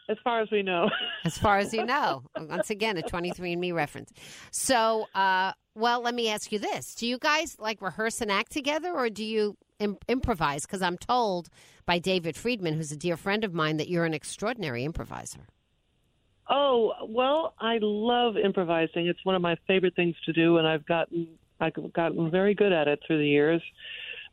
as 0.09 0.17
far 0.23 0.41
as 0.41 0.49
we 0.51 0.63
know. 0.63 0.89
As 1.25 1.37
far 1.37 1.57
as 1.57 1.73
you 1.73 1.83
know, 1.83 2.23
once 2.37 2.69
again, 2.69 2.97
a 2.97 3.01
23andMe 3.01 3.73
reference. 3.73 4.13
So, 4.51 5.07
uh, 5.13 5.51
well, 5.75 6.01
let 6.01 6.15
me 6.15 6.29
ask 6.29 6.51
you 6.51 6.59
this: 6.59 6.95
Do 6.95 7.05
you 7.05 7.17
guys 7.17 7.57
like 7.59 7.81
rehearse 7.81 8.21
and 8.21 8.31
act 8.31 8.51
together, 8.51 8.93
or 8.93 9.09
do 9.09 9.25
you 9.25 9.57
Im- 9.79 9.97
improvise? 10.07 10.65
Because 10.65 10.81
I'm 10.81 10.97
told 10.97 11.49
by 11.85 11.99
David 11.99 12.35
Friedman, 12.35 12.75
who's 12.75 12.91
a 12.91 12.97
dear 12.97 13.17
friend 13.17 13.43
of 13.43 13.53
mine, 13.53 13.77
that 13.77 13.89
you're 13.89 14.05
an 14.05 14.13
extraordinary 14.13 14.83
improviser. 14.85 15.47
Oh 16.49 16.93
well, 17.07 17.53
I 17.59 17.79
love 17.81 18.37
improvising. 18.37 19.07
It's 19.07 19.23
one 19.25 19.35
of 19.35 19.41
my 19.41 19.55
favorite 19.67 19.95
things 19.95 20.15
to 20.25 20.33
do, 20.33 20.57
and 20.57 20.67
I've 20.67 20.85
gotten 20.85 21.27
I've 21.59 21.73
gotten 21.93 22.31
very 22.31 22.53
good 22.53 22.71
at 22.71 22.87
it 22.87 22.99
through 23.05 23.19
the 23.19 23.27
years. 23.27 23.61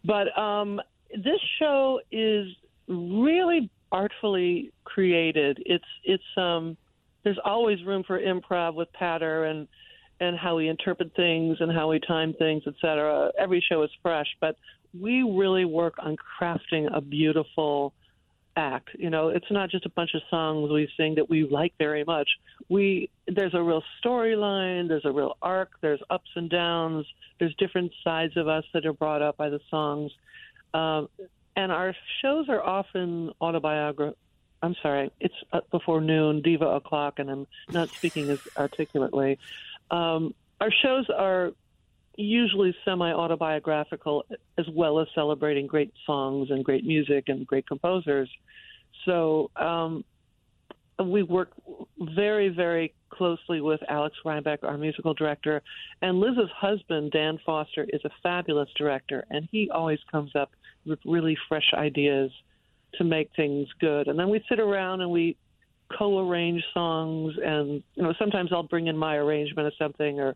But 0.04 0.36
um, 0.38 0.80
this 1.10 1.40
show 1.58 2.00
is 2.12 2.46
really 2.88 3.70
artfully 3.90 4.72
created. 4.84 5.62
It's 5.66 5.84
it's 6.04 6.22
um, 6.36 6.76
there's 7.24 7.38
always 7.44 7.82
room 7.84 8.04
for 8.06 8.20
improv 8.20 8.74
with 8.74 8.92
patter 8.92 9.44
and 9.44 9.66
and 10.20 10.38
how 10.38 10.56
we 10.56 10.68
interpret 10.68 11.14
things 11.16 11.56
and 11.60 11.72
how 11.72 11.90
we 11.90 11.98
time 12.00 12.34
things, 12.34 12.62
etc. 12.66 13.30
Every 13.38 13.64
show 13.68 13.82
is 13.82 13.90
fresh, 14.02 14.28
but 14.40 14.56
we 14.98 15.22
really 15.22 15.64
work 15.64 15.94
on 15.98 16.16
crafting 16.40 16.88
a 16.94 17.00
beautiful 17.00 17.92
act. 18.56 18.90
You 18.98 19.10
know, 19.10 19.28
it's 19.28 19.50
not 19.50 19.70
just 19.70 19.86
a 19.86 19.90
bunch 19.90 20.14
of 20.14 20.22
songs 20.30 20.70
we 20.70 20.88
sing 20.96 21.16
that 21.16 21.28
we 21.28 21.46
like 21.48 21.74
very 21.78 22.04
much. 22.04 22.28
We 22.68 23.10
there's 23.26 23.54
a 23.54 23.62
real 23.62 23.82
storyline, 24.02 24.88
there's 24.88 25.04
a 25.04 25.12
real 25.12 25.36
arc, 25.42 25.70
there's 25.80 26.00
ups 26.10 26.30
and 26.36 26.48
downs, 26.50 27.06
there's 27.38 27.54
different 27.56 27.92
sides 28.02 28.36
of 28.36 28.48
us 28.48 28.64
that 28.74 28.86
are 28.86 28.92
brought 28.92 29.22
up 29.22 29.36
by 29.36 29.48
the 29.48 29.60
songs. 29.70 30.12
Um, 30.72 31.08
and 31.56 31.70
our 31.70 31.94
shows 32.22 32.48
are 32.48 32.62
often 32.62 33.32
autobiographical. 33.40 34.18
I'm 34.62 34.74
sorry, 34.82 35.10
it's 35.20 35.34
uh, 35.52 35.60
before 35.70 36.00
noon, 36.00 36.40
diva 36.40 36.66
o'clock, 36.66 37.18
and 37.18 37.30
I'm 37.30 37.46
not 37.70 37.90
speaking 37.90 38.30
as 38.30 38.38
articulately. 38.56 39.38
Um, 39.90 40.34
our 40.58 40.70
shows 40.70 41.06
are 41.14 41.52
usually 42.16 42.74
semi 42.84 43.12
autobiographical 43.12 44.24
as 44.58 44.66
well 44.72 45.00
as 45.00 45.06
celebrating 45.14 45.66
great 45.66 45.92
songs 46.06 46.50
and 46.50 46.64
great 46.64 46.84
music 46.84 47.24
and 47.28 47.46
great 47.46 47.66
composers. 47.66 48.30
So 49.04 49.50
um, 49.56 50.04
we 51.02 51.22
work 51.22 51.50
very, 51.98 52.48
very 52.48 52.94
closely 53.10 53.60
with 53.60 53.80
Alex 53.88 54.16
Rybeck, 54.24 54.58
our 54.62 54.78
musical 54.78 55.14
director, 55.14 55.62
and 56.02 56.20
Liz's 56.20 56.50
husband, 56.56 57.12
Dan 57.12 57.38
Foster, 57.44 57.86
is 57.88 58.00
a 58.04 58.10
fabulous 58.22 58.68
director, 58.76 59.24
and 59.30 59.48
he 59.50 59.70
always 59.70 59.98
comes 60.10 60.34
up 60.34 60.50
with 60.86 60.98
really 61.04 61.36
fresh 61.48 61.72
ideas 61.74 62.30
to 62.94 63.04
make 63.04 63.30
things 63.34 63.68
good. 63.80 64.08
And 64.08 64.18
then 64.18 64.28
we 64.28 64.44
sit 64.48 64.60
around 64.60 65.00
and 65.00 65.10
we 65.10 65.36
co-arrange 65.96 66.62
songs, 66.72 67.34
and 67.42 67.82
you 67.94 68.02
know 68.02 68.14
sometimes 68.18 68.50
I'll 68.52 68.62
bring 68.62 68.86
in 68.86 68.96
my 68.96 69.16
arrangement 69.16 69.66
of 69.66 69.74
something, 69.78 70.20
or 70.20 70.34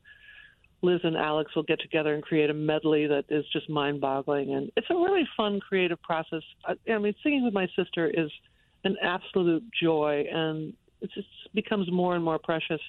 Liz 0.80 1.00
and 1.02 1.16
Alex 1.16 1.54
will 1.56 1.64
get 1.64 1.80
together 1.80 2.14
and 2.14 2.22
create 2.22 2.50
a 2.50 2.54
medley 2.54 3.06
that 3.06 3.24
is 3.28 3.44
just 3.52 3.68
mind-boggling, 3.68 4.54
and 4.54 4.70
it's 4.76 4.86
a 4.90 4.94
really 4.94 5.26
fun 5.36 5.60
creative 5.60 6.00
process. 6.02 6.42
I, 6.64 6.74
I 6.90 6.98
mean, 6.98 7.14
singing 7.22 7.44
with 7.44 7.54
my 7.54 7.66
sister 7.76 8.06
is 8.06 8.30
an 8.84 8.96
absolute 9.02 9.64
joy, 9.82 10.24
and 10.32 10.72
it 11.00 11.10
just 11.14 11.28
becomes 11.52 11.90
more 11.90 12.14
and 12.14 12.24
more 12.24 12.38
precious 12.38 12.80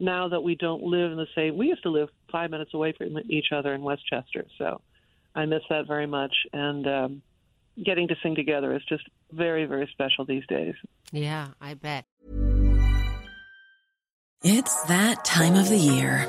now 0.00 0.28
that 0.28 0.40
we 0.40 0.56
don't 0.56 0.82
live 0.82 1.12
in 1.12 1.16
the 1.16 1.28
same. 1.34 1.56
We 1.56 1.68
used 1.68 1.84
to 1.84 1.90
live 1.90 2.08
five 2.32 2.50
minutes 2.50 2.74
away 2.74 2.92
from 2.98 3.16
each 3.28 3.52
other 3.52 3.74
in 3.74 3.82
Westchester, 3.82 4.44
so 4.58 4.80
I 5.34 5.46
miss 5.46 5.62
that 5.70 5.86
very 5.86 6.06
much, 6.06 6.34
and 6.52 6.86
um, 6.88 7.22
getting 7.84 8.08
to 8.08 8.16
sing 8.22 8.34
together 8.34 8.74
is 8.74 8.82
just 8.88 9.04
very, 9.32 9.66
very 9.66 9.88
special 9.92 10.24
these 10.24 10.46
days. 10.48 10.74
Yeah, 11.12 11.48
I 11.60 11.74
bet. 11.74 12.06
It's 14.42 14.82
that 14.84 15.24
time 15.24 15.54
of 15.54 15.68
the 15.68 15.78
year. 15.78 16.28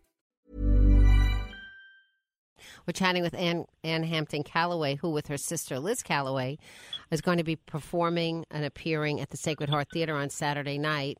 We're 2.87 2.93
chatting 2.93 3.21
with 3.23 3.35
Ann, 3.35 3.65
Hampton 3.83 4.43
Callaway, 4.43 4.95
who, 4.95 5.09
with 5.11 5.27
her 5.27 5.37
sister 5.37 5.79
Liz 5.79 6.01
Callaway, 6.01 6.57
is 7.11 7.21
going 7.21 7.37
to 7.37 7.43
be 7.43 7.55
performing 7.55 8.45
and 8.49 8.65
appearing 8.65 9.21
at 9.21 9.29
the 9.29 9.37
Sacred 9.37 9.69
Heart 9.69 9.89
Theater 9.93 10.15
on 10.15 10.29
Saturday 10.29 10.77
night. 10.77 11.17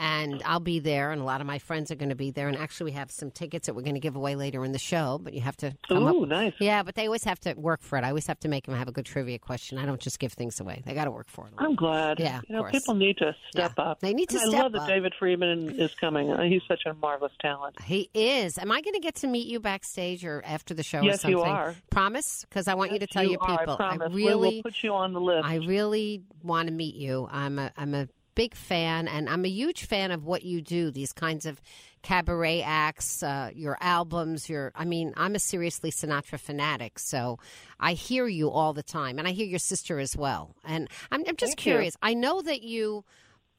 And 0.00 0.42
I'll 0.46 0.60
be 0.60 0.78
there, 0.78 1.12
and 1.12 1.20
a 1.20 1.24
lot 1.24 1.42
of 1.42 1.46
my 1.46 1.58
friends 1.58 1.90
are 1.90 1.94
going 1.94 2.08
to 2.08 2.14
be 2.14 2.30
there. 2.30 2.48
And 2.48 2.56
actually, 2.56 2.86
we 2.92 2.96
have 2.96 3.10
some 3.10 3.30
tickets 3.30 3.66
that 3.66 3.74
we're 3.74 3.82
going 3.82 3.94
to 3.96 4.00
give 4.00 4.16
away 4.16 4.34
later 4.34 4.64
in 4.64 4.72
the 4.72 4.78
show, 4.78 5.20
but 5.22 5.34
you 5.34 5.42
have 5.42 5.58
to 5.58 5.76
come 5.88 6.04
Ooh, 6.04 6.22
up. 6.22 6.28
nice. 6.30 6.54
Yeah, 6.58 6.82
but 6.82 6.94
they 6.94 7.04
always 7.04 7.24
have 7.24 7.38
to 7.40 7.52
work 7.52 7.82
for 7.82 7.98
it. 7.98 8.04
I 8.04 8.08
always 8.08 8.26
have 8.26 8.40
to 8.40 8.48
make 8.48 8.64
them 8.64 8.74
have 8.74 8.88
a 8.88 8.92
good 8.92 9.04
trivia 9.04 9.38
question. 9.38 9.76
I 9.76 9.84
don't 9.84 10.00
just 10.00 10.18
give 10.18 10.32
things 10.32 10.58
away. 10.58 10.82
They 10.86 10.94
got 10.94 11.04
to 11.04 11.10
work 11.10 11.28
for 11.28 11.46
it. 11.48 11.52
I'm 11.58 11.74
glad. 11.74 12.18
Yeah, 12.18 12.40
you 12.48 12.54
know, 12.56 12.62
course. 12.62 12.72
people 12.72 12.94
need 12.94 13.18
to 13.18 13.36
step 13.50 13.72
Yeah, 13.76 13.84
up. 13.84 14.00
they 14.00 14.14
need 14.14 14.30
to 14.30 14.36
And 14.36 14.46
I 14.46 14.48
step 14.48 14.62
love 14.62 14.72
that. 14.72 14.88
David 14.88 15.12
Friedman 15.18 15.78
is 15.78 15.94
coming. 15.94 16.30
Uh, 16.30 16.44
He's 16.44 16.62
such 16.66 16.86
a 16.86 16.94
marvelous 16.94 17.32
talent. 17.42 17.76
He 17.82 18.08
is. 18.14 18.56
Am 18.56 18.72
I 18.72 18.80
going 18.80 18.94
to 18.94 19.00
get 19.00 19.16
to 19.16 19.26
meet 19.26 19.48
you 19.48 19.60
backstage 19.60 20.24
or 20.24 20.42
after 20.46 20.72
the 20.72 20.82
show 20.82 21.00
or 21.00 21.04
Yes, 21.04 21.20
something? 21.20 21.36
you 21.36 21.44
are. 21.44 21.74
Promise? 21.90 22.46
Because 22.48 22.68
I 22.68 22.74
want 22.74 22.92
you 22.92 22.98
to 23.00 23.02
Yes, 23.04 23.10
tell 23.12 23.24
your 23.24 23.42
are, 23.42 23.58
people. 23.58 23.74
I 23.74 23.76
promise. 23.76 24.14
really, 24.14 24.48
we 24.48 24.56
will 24.56 24.62
put 24.62 24.82
you 24.82 24.94
on 24.94 25.12
the 25.12 25.20
list. 25.20 25.44
I 25.46 25.56
really 25.56 26.22
want 26.42 26.68
to 26.68 26.72
meet 26.72 26.94
you. 26.94 27.28
I'm 27.30 27.58
a 27.58 27.70
I'm 27.76 27.94
a 27.94 28.08
big 28.40 28.54
fan, 28.54 29.06
and 29.06 29.28
I'm 29.28 29.44
a 29.44 29.50
huge 29.50 29.84
fan 29.84 30.10
of 30.10 30.24
what 30.24 30.42
you 30.44 30.62
do. 30.62 30.90
These 30.90 31.12
kinds 31.12 31.44
of 31.44 31.60
cabaret 32.00 32.62
acts, 32.62 33.22
uh, 33.22 33.50
your 33.54 33.76
albums. 33.82 34.48
Your 34.48 34.72
I 34.74 34.86
mean, 34.86 35.12
I'm 35.14 35.34
a 35.34 35.38
seriously 35.38 35.90
Sinatra 35.90 36.40
fanatic, 36.40 36.98
so 36.98 37.38
I 37.78 37.92
hear 37.92 38.26
you 38.28 38.48
all 38.48 38.72
the 38.72 38.82
time, 38.82 39.18
and 39.18 39.28
I 39.28 39.32
hear 39.32 39.46
your 39.46 39.58
sister 39.58 39.98
as 39.98 40.16
well. 40.16 40.56
And 40.64 40.88
I'm, 41.12 41.22
I'm 41.28 41.36
just 41.36 41.50
Thank 41.50 41.66
you. 41.66 41.72
curious. 41.72 41.98
I 42.00 42.14
know 42.14 42.40
that 42.40 42.62
you 42.62 43.04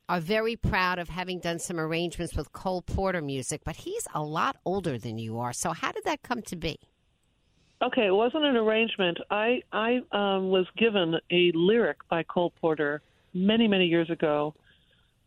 are 0.09 0.19
very 0.19 0.55
proud 0.55 0.97
of 0.97 1.09
having 1.09 1.37
done 1.37 1.59
some 1.59 1.79
arrangements 1.79 2.35
with 2.35 2.51
Cole 2.51 2.81
Porter 2.81 3.21
music, 3.21 3.61
but 3.63 3.75
he's 3.75 4.07
a 4.15 4.23
lot 4.23 4.57
older 4.65 4.97
than 4.97 5.19
you 5.19 5.37
are. 5.37 5.53
So 5.53 5.73
how 5.73 5.91
did 5.91 6.05
that 6.05 6.23
come 6.23 6.41
to 6.41 6.55
be? 6.55 6.79
Okay, 7.83 8.07
it 8.07 8.15
wasn't 8.15 8.45
an 8.45 8.57
arrangement. 8.57 9.19
I 9.29 9.61
I 9.71 9.99
um, 10.11 10.49
was 10.49 10.65
given 10.75 11.19
a 11.29 11.51
lyric 11.53 11.97
by 12.09 12.23
Cole 12.23 12.51
Porter 12.59 13.03
many 13.31 13.67
many 13.67 13.85
years 13.85 14.09
ago 14.09 14.55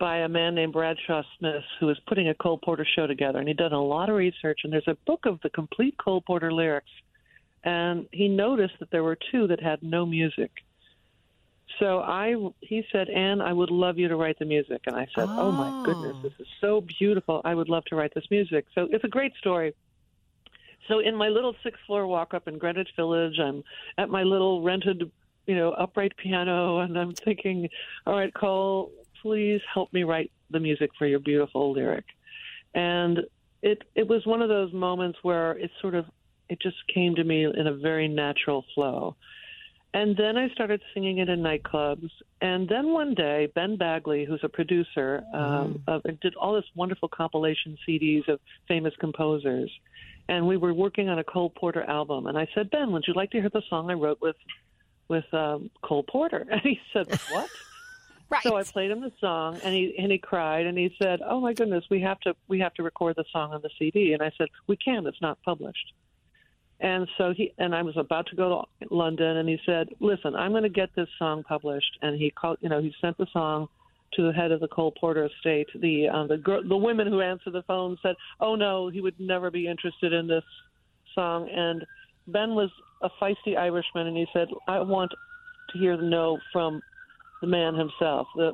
by 0.05 0.19
a 0.19 0.29
man 0.29 0.55
named 0.55 0.75
Bradshaw 0.75 1.23
Smith 1.39 1.65
who 1.81 1.87
was 1.87 1.99
putting 2.07 2.29
a 2.29 2.35
Cole 2.35 2.59
Porter 2.63 2.85
show 2.95 3.07
together, 3.07 3.39
and 3.39 3.49
he'd 3.49 3.57
done 3.57 3.73
a 3.73 3.83
lot 3.83 4.11
of 4.11 4.17
research. 4.17 4.61
And 4.63 4.71
there's 4.71 4.87
a 4.87 4.99
book 5.07 5.25
of 5.25 5.41
the 5.43 5.49
complete 5.49 5.97
Cole 5.97 6.21
Porter 6.21 6.53
lyrics, 6.53 6.91
and 7.65 8.07
he 8.13 8.29
noticed 8.29 8.75
that 8.81 8.91
there 8.91 9.03
were 9.03 9.17
two 9.33 9.47
that 9.47 9.63
had 9.63 9.83
no 9.83 10.05
music. 10.05 10.51
So 11.79 12.01
I 12.01 12.35
he 12.61 12.85
said, 12.93 13.09
Ann, 13.09 13.41
I 13.41 13.55
would 13.55 13.71
love 13.71 13.97
you 13.97 14.09
to 14.09 14.17
write 14.17 14.39
the 14.39 14.45
music, 14.45 14.83
and 14.85 14.95
I 14.95 15.07
said, 15.15 15.25
Oh, 15.27 15.51
my 15.51 15.71
oh. 15.71 15.85
goodness, 15.87 16.17
Oh. 16.19 16.23
this 16.23 16.39
is 16.39 16.49
so 16.61 16.83
beautiful. 16.83 17.41
I 17.43 17.55
would 17.55 17.71
love 17.71 17.87
to 17.87 17.97
write 17.97 18.13
this 18.13 18.27
music. 18.31 18.67
So 18.75 18.87
it's 18.91 19.05
a 19.05 19.09
great 19.09 19.33
story. 19.37 19.73
So 20.87 20.99
in 20.99 21.17
my 21.17 21.29
little 21.31 21.57
sixth 21.63 21.81
floor 21.87 22.07
walk 22.07 22.35
up 22.35 22.47
in 22.47 22.59
Greenwich 22.59 22.91
Village, 22.95 23.39
I'm 23.41 23.65
at 23.97 24.11
my 24.11 24.23
little 24.23 24.61
rented 24.61 25.11
you 25.47 25.57
know, 25.57 25.71
upright 25.73 26.17
piano, 26.17 26.79
and 26.81 26.99
I'm 26.99 27.13
thinking, 27.13 27.69
all 28.07 28.15
right, 28.15 28.33
Cole, 28.33 28.91
please 29.25 29.63
help 29.73 29.91
me 29.93 30.05
write 30.05 30.31
the 30.51 30.61
music 30.61 30.91
for 30.99 31.07
your 31.07 31.19
beautiful 31.19 31.73
lyric. 31.73 32.05
And 32.75 33.21
it 33.63 33.83
it 33.95 34.07
was 34.07 34.27
one 34.27 34.43
of 34.43 34.51
those 34.51 34.73
moments 34.73 35.19
where 35.23 35.53
it 35.53 35.71
sort 35.81 35.95
of 35.95 36.05
it 36.51 36.61
just 36.61 36.77
came 36.95 37.15
to 37.15 37.25
me 37.25 37.45
in 37.45 37.67
a 37.67 37.73
very 37.73 38.07
natural 38.07 38.65
flow. 38.75 39.17
And 39.95 40.17
then 40.17 40.37
I 40.37 40.49
started 40.51 40.83
singing 40.93 41.19
it 41.19 41.29
in 41.29 41.41
nightclubs. 41.41 42.11
And 42.41 42.69
then 42.69 42.93
one 42.93 43.15
day, 43.15 43.49
Ben 43.55 43.77
Bagley, 43.77 44.25
who's 44.25 44.41
a 44.43 44.49
producer, 44.49 45.23
um, 45.33 45.83
of, 45.87 46.03
did 46.21 46.35
all 46.35 46.53
this 46.53 46.65
wonderful 46.75 47.09
compilation 47.09 47.79
CDs 47.89 48.29
of 48.29 48.41
famous 48.67 48.93
composers. 48.99 49.71
And 50.29 50.49
we 50.49 50.57
were 50.57 50.75
working 50.75 51.09
on 51.09 51.21
a 51.21 51.25
Cole 51.25 51.51
Porter 51.51 51.85
album. 51.85 52.27
And 52.27 52.37
I 52.37 52.49
said, 52.57 52.71
Ben, 52.71 52.91
would 52.91 53.05
you 53.07 53.15
like 53.15 53.31
to 53.31 53.41
hear 53.41 53.51
the 53.51 53.63
song 53.71 53.89
I 53.91 53.95
wrote 53.95 54.21
with 54.21 54.37
with 55.09 55.33
um, 55.33 55.71
Cole 55.83 56.03
Porter? 56.03 56.45
And 56.51 56.61
he 56.63 56.81
said, 56.93 57.07
What? 57.31 57.49
Right. 58.35 58.43
So 58.43 58.57
I 58.57 58.65
played 58.65 58.91
him 58.91 59.01
the 59.01 59.13
song, 59.21 59.61
and 59.63 59.73
he 59.73 59.95
and 59.97 60.11
he 60.11 60.19
cried, 60.19 60.67
and 60.67 60.77
he 60.77 60.93
said, 61.01 61.21
"Oh 61.25 61.41
my 61.41 61.53
goodness, 61.53 61.85
we 61.89 62.01
have 62.01 62.19
to 62.21 62.35
we 62.49 62.59
have 62.59 62.75
to 62.75 62.83
record 62.83 63.15
the 63.15 63.25
song 63.31 63.55
on 63.55 63.63
the 63.63 63.71
CD." 63.79 64.13
And 64.13 64.21
I 64.21 64.33
said, 64.37 64.49
"We 64.67 64.77
can. 64.77 65.07
It's 65.07 65.23
not 65.23 65.41
published." 65.45 65.93
And 66.81 67.07
so 67.17 67.33
he 67.33 67.55
and 67.59 67.77
I 67.77 67.83
was 67.83 67.97
about 67.97 68.27
to 68.27 68.37
go 68.37 68.67
to 68.81 68.89
London, 68.93 69.37
and 69.37 69.49
he 69.49 69.61
said, 69.65 69.91
"Listen, 70.01 70.35
I'm 70.35 70.51
going 70.51 70.65
to 70.65 70.69
get 70.69 70.91
this 70.97 71.07
song 71.17 71.45
published." 71.45 71.97
And 72.03 72.19
he 72.19 72.33
called, 72.33 72.59
you 72.61 72.69
know, 72.69 72.83
he 72.83 72.93
sent 73.01 73.17
the 73.19 73.29
song 73.33 73.69
to 74.15 74.27
the 74.27 74.33
head 74.33 74.51
of 74.51 74.59
the 74.59 74.67
Cole 74.67 74.93
Porter 75.01 75.27
estate. 75.27 75.69
The 75.73 76.09
um, 76.09 76.27
the 76.27 76.37
girl, 76.37 76.67
the 76.69 76.77
women 76.77 77.07
who 77.07 77.21
answered 77.21 77.53
the 77.53 77.63
phone 77.63 77.97
said, 78.03 78.17
"Oh 78.41 78.57
no, 78.57 78.89
he 78.89 79.01
would 79.01 79.21
never 79.21 79.53
be 79.53 79.69
interested 79.69 80.13
in 80.13 80.27
this 80.27 80.45
song." 81.15 81.49
And 81.51 81.87
Ben 82.27 82.57
was 82.57 82.71
a 83.01 83.11
feisty 83.23 83.57
Irishman, 83.57 84.09
and 84.09 84.17
he 84.17 84.27
said, 84.33 84.49
"I 84.67 84.81
want 84.81 85.13
to 85.71 85.79
hear 85.79 85.97
the 85.97 86.03
no 86.03 86.39
from 86.53 86.83
the 87.41 87.47
man 87.47 87.75
himself." 87.75 88.29
The 88.37 88.53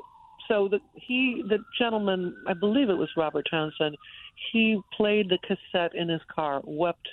so 0.49 0.68
the 0.68 0.80
he 0.94 1.42
the 1.49 1.58
gentleman, 1.78 2.34
I 2.46 2.54
believe 2.54 2.90
it 2.90 2.94
was 2.94 3.08
Robert 3.16 3.46
Townsend, 3.50 3.96
he 4.52 4.80
played 4.96 5.28
the 5.28 5.38
cassette 5.38 5.94
in 5.94 6.08
his 6.08 6.22
car, 6.34 6.60
wept 6.64 7.08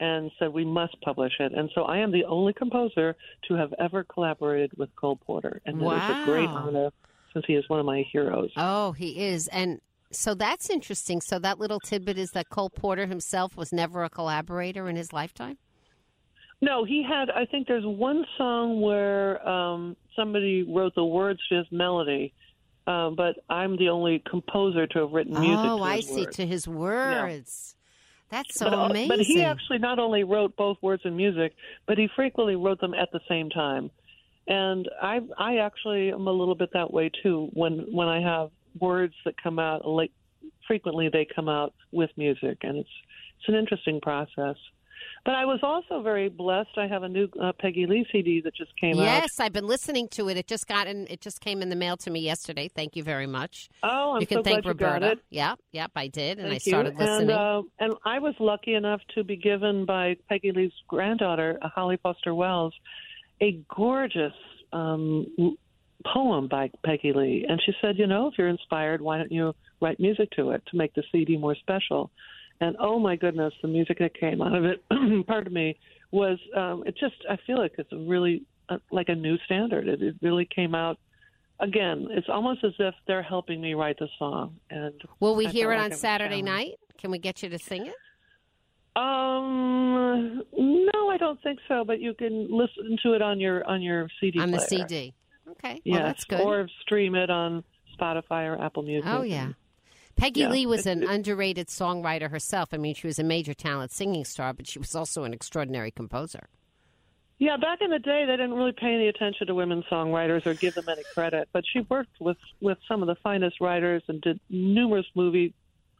and 0.00 0.30
said 0.38 0.52
we 0.52 0.64
must 0.64 1.00
publish 1.02 1.32
it. 1.38 1.52
And 1.52 1.70
so 1.74 1.82
I 1.82 1.98
am 1.98 2.10
the 2.10 2.24
only 2.24 2.52
composer 2.52 3.14
to 3.48 3.54
have 3.54 3.72
ever 3.78 4.04
collaborated 4.04 4.72
with 4.76 4.94
Cole 4.96 5.16
Porter, 5.16 5.60
and 5.66 5.80
it 5.80 5.84
is 5.84 5.92
a 5.92 6.22
great 6.24 6.48
honor 6.48 6.90
since 7.32 7.44
he 7.46 7.54
is 7.54 7.68
one 7.68 7.80
of 7.80 7.86
my 7.86 8.04
heroes. 8.12 8.50
Oh, 8.56 8.92
he 8.92 9.24
is. 9.26 9.48
And 9.48 9.80
so 10.10 10.34
that's 10.34 10.70
interesting. 10.70 11.20
So 11.20 11.38
that 11.40 11.58
little 11.58 11.80
tidbit 11.80 12.18
is 12.18 12.30
that 12.32 12.48
Cole 12.48 12.70
Porter 12.70 13.06
himself 13.06 13.56
was 13.56 13.72
never 13.72 14.04
a 14.04 14.10
collaborator 14.10 14.88
in 14.88 14.96
his 14.96 15.12
lifetime? 15.12 15.58
No, 16.64 16.84
he 16.84 17.02
had. 17.02 17.28
I 17.28 17.44
think 17.44 17.68
there's 17.68 17.84
one 17.84 18.24
song 18.38 18.80
where 18.80 19.46
um, 19.46 19.96
somebody 20.16 20.62
wrote 20.62 20.94
the 20.94 21.04
words 21.04 21.38
to 21.50 21.56
his 21.56 21.66
melody, 21.70 22.32
uh, 22.86 23.10
but 23.10 23.36
I'm 23.50 23.76
the 23.76 23.90
only 23.90 24.22
composer 24.28 24.86
to 24.86 25.00
have 25.00 25.12
written 25.12 25.38
music. 25.38 25.58
oh, 25.58 25.76
to 25.76 25.84
I 25.84 26.00
see. 26.00 26.24
words. 26.24 26.36
To 26.36 26.46
his 26.46 26.66
words. 26.66 27.76
That's 28.30 28.58
so 28.58 28.70
but, 28.70 28.78
uh, 28.78 28.86
amazing. 28.86 29.08
but 29.08 29.18
he 29.20 29.44
actually 29.44 29.78
not 29.78 29.98
only 29.98 30.24
wrote 30.24 30.56
both 30.56 30.78
words 30.80 31.02
and 31.04 31.14
music, 31.14 31.54
but 31.86 31.98
he 31.98 32.08
frequently 32.16 32.56
wrote 32.56 32.80
them 32.80 32.94
at 32.94 33.12
the 33.12 33.20
same 33.28 33.50
time. 33.50 33.90
And 34.48 34.88
I 35.02 35.20
I 35.38 35.58
actually 35.58 36.12
am 36.12 36.26
a 36.26 36.32
little 36.32 36.54
bit 36.54 36.70
that 36.72 36.90
way 36.90 37.10
too. 37.22 37.50
When 37.52 37.92
when 37.92 38.08
I 38.08 38.22
have 38.22 38.50
words 38.80 39.14
that 39.26 39.34
come 39.42 39.58
out, 39.58 39.86
like 39.86 40.12
frequently 40.66 41.10
they 41.12 41.26
come 41.26 41.50
out 41.50 41.74
with 41.92 42.08
music, 42.16 42.58
and 42.62 42.78
it's 42.78 42.88
it's 43.38 43.48
an 43.48 43.54
interesting 43.54 44.00
process. 44.00 44.56
But 45.24 45.34
I 45.34 45.44
was 45.46 45.60
also 45.62 46.02
very 46.02 46.28
blessed. 46.28 46.76
I 46.76 46.86
have 46.86 47.02
a 47.02 47.08
new 47.08 47.28
uh, 47.40 47.52
Peggy 47.58 47.86
Lee 47.86 48.06
CD 48.12 48.42
that 48.42 48.54
just 48.54 48.76
came 48.78 48.98
out. 48.98 49.04
Yes, 49.04 49.40
I've 49.40 49.52
been 49.52 49.66
listening 49.66 50.08
to 50.08 50.28
it. 50.28 50.36
It 50.36 50.46
just 50.46 50.66
got 50.66 50.86
in, 50.86 51.06
it 51.08 51.20
just 51.20 51.40
came 51.40 51.62
in 51.62 51.70
the 51.70 51.76
mail 51.76 51.96
to 51.98 52.10
me 52.10 52.20
yesterday. 52.20 52.68
Thank 52.68 52.94
you 52.94 53.02
very 53.02 53.26
much. 53.26 53.70
Oh, 53.82 54.14
I'm 54.14 54.20
you 54.20 54.26
can 54.26 54.38
so 54.38 54.42
thank 54.42 54.62
glad 54.62 54.70
you 54.70 54.74
got 54.74 54.94
Roberta. 54.94 55.12
it. 55.12 55.18
Yep, 55.30 55.58
yep, 55.72 55.90
I 55.96 56.08
did, 56.08 56.38
and 56.38 56.52
I 56.52 56.58
started 56.58 56.94
you. 56.94 56.98
listening. 56.98 57.30
And, 57.30 57.30
uh, 57.30 57.62
and 57.78 57.94
I 58.04 58.18
was 58.18 58.34
lucky 58.38 58.74
enough 58.74 59.00
to 59.14 59.24
be 59.24 59.36
given 59.36 59.86
by 59.86 60.16
Peggy 60.28 60.52
Lee's 60.52 60.72
granddaughter, 60.88 61.58
uh, 61.62 61.68
Holly 61.68 61.98
Foster 62.02 62.34
Wells, 62.34 62.74
a 63.40 63.60
gorgeous 63.74 64.34
um, 64.72 65.56
poem 66.04 66.48
by 66.48 66.70
Peggy 66.84 67.12
Lee. 67.12 67.46
And 67.48 67.60
she 67.64 67.72
said, 67.80 67.98
you 67.98 68.06
know, 68.06 68.28
if 68.28 68.34
you're 68.36 68.48
inspired, 68.48 69.00
why 69.00 69.18
don't 69.18 69.32
you 69.32 69.54
write 69.80 69.98
music 69.98 70.30
to 70.32 70.50
it 70.50 70.62
to 70.70 70.76
make 70.76 70.94
the 70.94 71.02
CD 71.10 71.36
more 71.36 71.54
special? 71.54 72.10
And 72.64 72.76
oh 72.80 72.98
my 72.98 73.14
goodness, 73.16 73.52
the 73.60 73.68
music 73.68 73.98
that 73.98 74.18
came 74.18 74.40
out 74.40 74.54
of 74.54 74.64
it, 74.64 74.82
pardon 75.26 75.52
me, 75.52 75.76
was 76.12 76.38
um, 76.56 76.82
it 76.86 76.96
just, 76.98 77.16
I 77.28 77.36
feel 77.46 77.58
like 77.58 77.72
it's 77.76 77.92
a 77.92 77.96
really 77.98 78.42
uh, 78.70 78.78
like 78.90 79.08
a 79.10 79.14
new 79.14 79.36
standard. 79.44 79.86
It, 79.86 80.00
it 80.02 80.14
really 80.22 80.46
came 80.46 80.74
out. 80.74 80.98
Again, 81.60 82.08
it's 82.10 82.28
almost 82.28 82.64
as 82.64 82.72
if 82.78 82.94
they're 83.06 83.22
helping 83.22 83.60
me 83.60 83.74
write 83.74 83.98
the 83.98 84.08
song. 84.18 84.56
And 84.70 84.94
Will 85.20 85.36
we 85.36 85.46
I 85.46 85.50
hear 85.50 85.72
it 85.72 85.76
like 85.76 85.84
on 85.84 85.90
I 85.90 85.94
was 85.94 86.00
Saturday 86.00 86.40
night? 86.42 86.72
Can 86.98 87.10
we 87.10 87.18
get 87.18 87.42
you 87.42 87.48
to 87.50 87.58
sing 87.58 87.86
it? 87.86 87.94
Um, 88.96 90.42
no, 90.56 91.10
I 91.10 91.16
don't 91.18 91.40
think 91.42 91.58
so. 91.68 91.84
But 91.84 92.00
you 92.00 92.14
can 92.14 92.48
listen 92.50 92.96
to 93.02 93.12
it 93.12 93.22
on 93.22 93.40
your 93.40 93.66
on 93.68 93.82
your 93.82 94.08
CD 94.20 94.38
on 94.40 94.50
the 94.52 94.58
player. 94.58 94.86
CD. 94.88 95.14
Okay, 95.50 95.80
Yes, 95.84 95.96
well 95.98 96.06
that's 96.06 96.24
good. 96.24 96.40
or 96.40 96.68
stream 96.82 97.14
it 97.14 97.28
on 97.30 97.62
Spotify 97.98 98.46
or 98.48 98.60
Apple 98.62 98.82
Music. 98.82 99.10
oh 99.12 99.22
yeah. 99.22 99.50
Peggy 100.16 100.40
Yeah, 100.40 100.50
Lee 100.50 100.66
was 100.66 100.86
an 100.86 101.02
underrated 101.02 101.68
songwriter 101.68 102.30
herself. 102.30 102.70
I 102.72 102.76
mean, 102.76 102.94
she 102.94 103.06
was 103.06 103.18
a 103.18 103.24
major 103.24 103.54
talent 103.54 103.92
singing 103.92 104.24
star, 104.24 104.52
but 104.52 104.66
she 104.66 104.78
was 104.78 104.94
also 104.94 105.24
an 105.24 105.32
extraordinary 105.34 105.90
composer. 105.90 106.48
Yeah, 107.38 107.56
back 107.56 107.80
in 107.80 107.90
the 107.90 107.98
day, 107.98 108.24
they 108.26 108.32
didn't 108.32 108.54
really 108.54 108.72
pay 108.72 108.94
any 108.94 109.08
attention 109.08 109.48
to 109.48 109.54
women 109.54 109.82
songwriters 109.90 110.46
or 110.46 110.54
give 110.54 110.74
them 110.74 110.88
any 110.88 111.02
credit. 111.14 111.48
But 111.52 111.64
she 111.72 111.80
worked 111.90 112.20
with 112.20 112.36
with 112.60 112.78
some 112.86 113.02
of 113.02 113.08
the 113.08 113.16
finest 113.16 113.60
writers 113.60 114.02
and 114.08 114.20
did 114.20 114.38
numerous 114.48 115.06
movie 115.14 115.52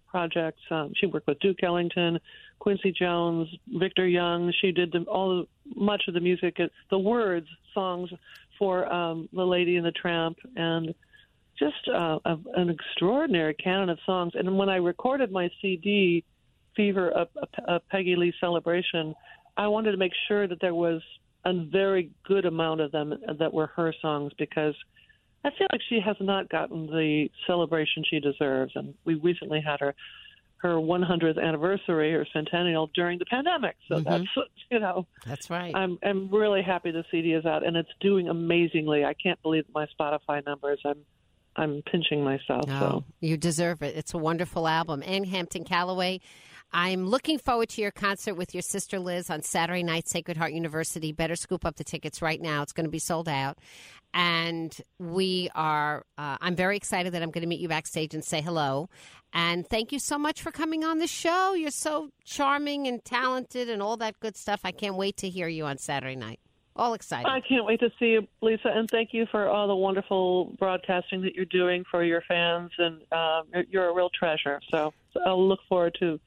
projects. 0.06 0.60
Um, 0.70 0.92
she 0.94 1.06
worked 1.06 1.26
with 1.26 1.40
Duke 1.40 1.62
Ellington, 1.64 2.20
Quincy 2.60 2.92
Jones, 2.92 3.48
Victor 3.66 4.06
Young. 4.06 4.52
She 4.60 4.70
did 4.70 4.92
the, 4.92 5.00
all 5.00 5.46
much 5.74 6.04
of 6.06 6.14
the 6.14 6.20
music, 6.20 6.58
the 6.88 6.98
words, 6.98 7.48
songs 7.74 8.10
for 8.56 8.90
um, 8.92 9.28
The 9.32 9.44
Lady 9.44 9.76
and 9.76 9.84
the 9.84 9.90
Tramp, 9.90 10.38
and 10.54 10.94
just 11.58 11.88
uh, 11.88 12.18
a, 12.24 12.36
an 12.54 12.70
extraordinary 12.70 13.54
canon 13.54 13.88
of 13.90 13.98
songs. 14.04 14.32
And 14.34 14.56
when 14.58 14.68
I 14.68 14.76
recorded 14.76 15.30
my 15.30 15.50
CD, 15.60 16.24
Fever, 16.76 17.10
a, 17.10 17.28
a, 17.38 17.74
a 17.74 17.80
Peggy 17.90 18.16
Lee 18.16 18.32
celebration, 18.40 19.14
I 19.56 19.68
wanted 19.68 19.92
to 19.92 19.96
make 19.96 20.12
sure 20.26 20.48
that 20.48 20.60
there 20.60 20.74
was 20.74 21.00
a 21.44 21.52
very 21.70 22.10
good 22.26 22.46
amount 22.46 22.80
of 22.80 22.90
them 22.90 23.14
that 23.38 23.52
were 23.52 23.68
her 23.68 23.94
songs 24.00 24.32
because 24.38 24.74
I 25.44 25.50
feel 25.50 25.66
like 25.70 25.82
she 25.88 26.00
has 26.00 26.16
not 26.20 26.48
gotten 26.48 26.86
the 26.86 27.28
celebration 27.46 28.02
she 28.08 28.18
deserves. 28.18 28.72
And 28.74 28.94
we 29.04 29.14
recently 29.16 29.60
had 29.60 29.80
her 29.80 29.94
her 30.64 30.76
100th 30.76 31.38
anniversary 31.38 32.14
or 32.14 32.24
centennial 32.32 32.90
during 32.94 33.18
the 33.18 33.26
pandemic, 33.26 33.76
so 33.86 34.00
that's 34.00 34.24
you 34.70 34.80
know 34.80 35.06
That's 35.26 35.50
right. 35.50 35.74
I'm 35.74 35.98
I'm 36.02 36.30
really 36.30 36.62
happy 36.62 36.90
the 36.90 37.04
CD 37.10 37.34
is 37.34 37.44
out 37.44 37.66
and 37.66 37.76
it's 37.76 37.90
doing 38.00 38.30
amazingly. 38.30 39.04
I 39.04 39.12
can't 39.12 39.40
believe 39.42 39.66
my 39.74 39.86
Spotify 40.00 40.44
numbers. 40.46 40.80
I'm 40.86 41.04
I'm 41.56 41.82
pinching 41.90 42.24
myself. 42.24 42.66
No, 42.66 42.78
So 42.78 42.86
Oh, 42.86 43.04
you 43.20 43.36
deserve 43.36 43.82
it. 43.82 43.96
It's 43.96 44.14
a 44.14 44.18
wonderful 44.18 44.66
album. 44.66 45.02
Ann 45.04 45.24
Hampton 45.24 45.64
Callaway. 45.64 46.20
I'm 46.72 47.06
looking 47.06 47.38
forward 47.38 47.68
to 47.70 47.82
your 47.82 47.92
concert 47.92 48.34
with 48.34 48.52
your 48.52 48.62
sister 48.62 48.98
Liz 48.98 49.30
on 49.30 49.42
Saturday 49.42 49.84
night, 49.84 50.08
Sacred 50.08 50.36
Heart 50.36 50.52
University. 50.54 51.12
Better 51.12 51.36
scoop 51.36 51.64
up 51.64 51.76
the 51.76 51.84
tickets 51.84 52.20
right 52.20 52.40
now. 52.40 52.62
It's 52.62 52.72
going 52.72 52.86
to 52.86 52.90
be 52.90 52.98
sold 52.98 53.28
out. 53.28 53.58
And 54.12 54.76
we 54.98 55.50
are, 55.54 56.04
uh, 56.18 56.36
I'm 56.40 56.56
very 56.56 56.76
excited 56.76 57.12
that 57.14 57.22
I'm 57.22 57.30
going 57.30 57.42
to 57.42 57.48
meet 57.48 57.60
you 57.60 57.68
backstage 57.68 58.14
and 58.14 58.24
say 58.24 58.40
hello. 58.40 58.88
And 59.32 59.68
thank 59.68 59.92
you 59.92 59.98
so 59.98 60.18
much 60.18 60.42
for 60.42 60.50
coming 60.50 60.84
on 60.84 60.98
the 60.98 61.06
show. 61.06 61.54
You're 61.54 61.70
so 61.70 62.10
charming 62.24 62.86
and 62.88 63.04
talented 63.04 63.68
and 63.68 63.82
all 63.82 63.96
that 63.98 64.18
good 64.20 64.36
stuff. 64.36 64.60
I 64.64 64.72
can't 64.72 64.96
wait 64.96 65.16
to 65.18 65.28
hear 65.28 65.48
you 65.48 65.66
on 65.66 65.78
Saturday 65.78 66.16
night. 66.16 66.40
All 66.76 66.94
excited. 66.94 67.28
I 67.28 67.40
can't 67.40 67.64
wait 67.64 67.78
to 67.80 67.90
see 68.00 68.06
you, 68.12 68.26
Lisa, 68.42 68.68
and 68.68 68.88
thank 68.90 69.10
you 69.12 69.26
for 69.30 69.48
all 69.48 69.68
the 69.68 69.76
wonderful 69.76 70.54
broadcasting 70.58 71.22
that 71.22 71.34
you're 71.36 71.44
doing 71.44 71.84
for 71.88 72.02
your 72.02 72.20
fans. 72.26 72.72
And 72.78 73.00
um, 73.12 73.44
you're- 73.52 73.66
you're 73.70 73.88
a 73.88 73.94
real 73.94 74.10
treasure. 74.10 74.60
So, 74.70 74.92
so 75.12 75.20
I'll 75.24 75.48
look 75.48 75.60
forward 75.68 75.96
to 76.00 76.18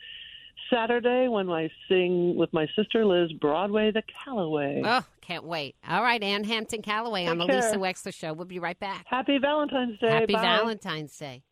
Saturday 0.69 1.27
when 1.27 1.49
I 1.49 1.69
sing 1.89 2.35
with 2.37 2.51
my 2.53 2.65
sister 2.77 3.05
Liz 3.05 3.33
Broadway 3.33 3.91
the 3.91 4.03
Callaway. 4.23 4.81
Oh, 4.85 5.03
can't 5.21 5.43
wait. 5.43 5.75
All 5.87 6.01
right, 6.01 6.21
Ann 6.23 6.45
Hampton 6.45 6.81
Callaway 6.81 7.25
on 7.25 7.37
the 7.37 7.45
Take 7.47 7.63
Lisa. 7.63 7.75
Wexler 7.77 8.13
Show. 8.13 8.31
We'll 8.33 8.45
be 8.45 8.59
right 8.59 8.79
back. 8.79 9.05
Happy 9.07 9.37
Valentine's 9.39 9.99
Day. 9.99 10.09
Happy 10.11 10.33
Bye. 10.33 10.41
Valentine's 10.41 11.17
Day. 11.17 11.43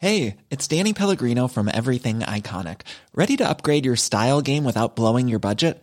Hey, 0.00 0.36
it's 0.50 0.68
Danny 0.68 0.92
Pellegrino 0.92 1.48
from 1.48 1.68
Everything 1.72 2.20
Iconic. 2.20 2.82
Ready 3.12 3.36
to 3.38 3.48
upgrade 3.48 3.84
your 3.84 3.96
style 3.96 4.40
game 4.40 4.62
without 4.62 4.94
blowing 4.94 5.26
your 5.26 5.40
budget? 5.40 5.82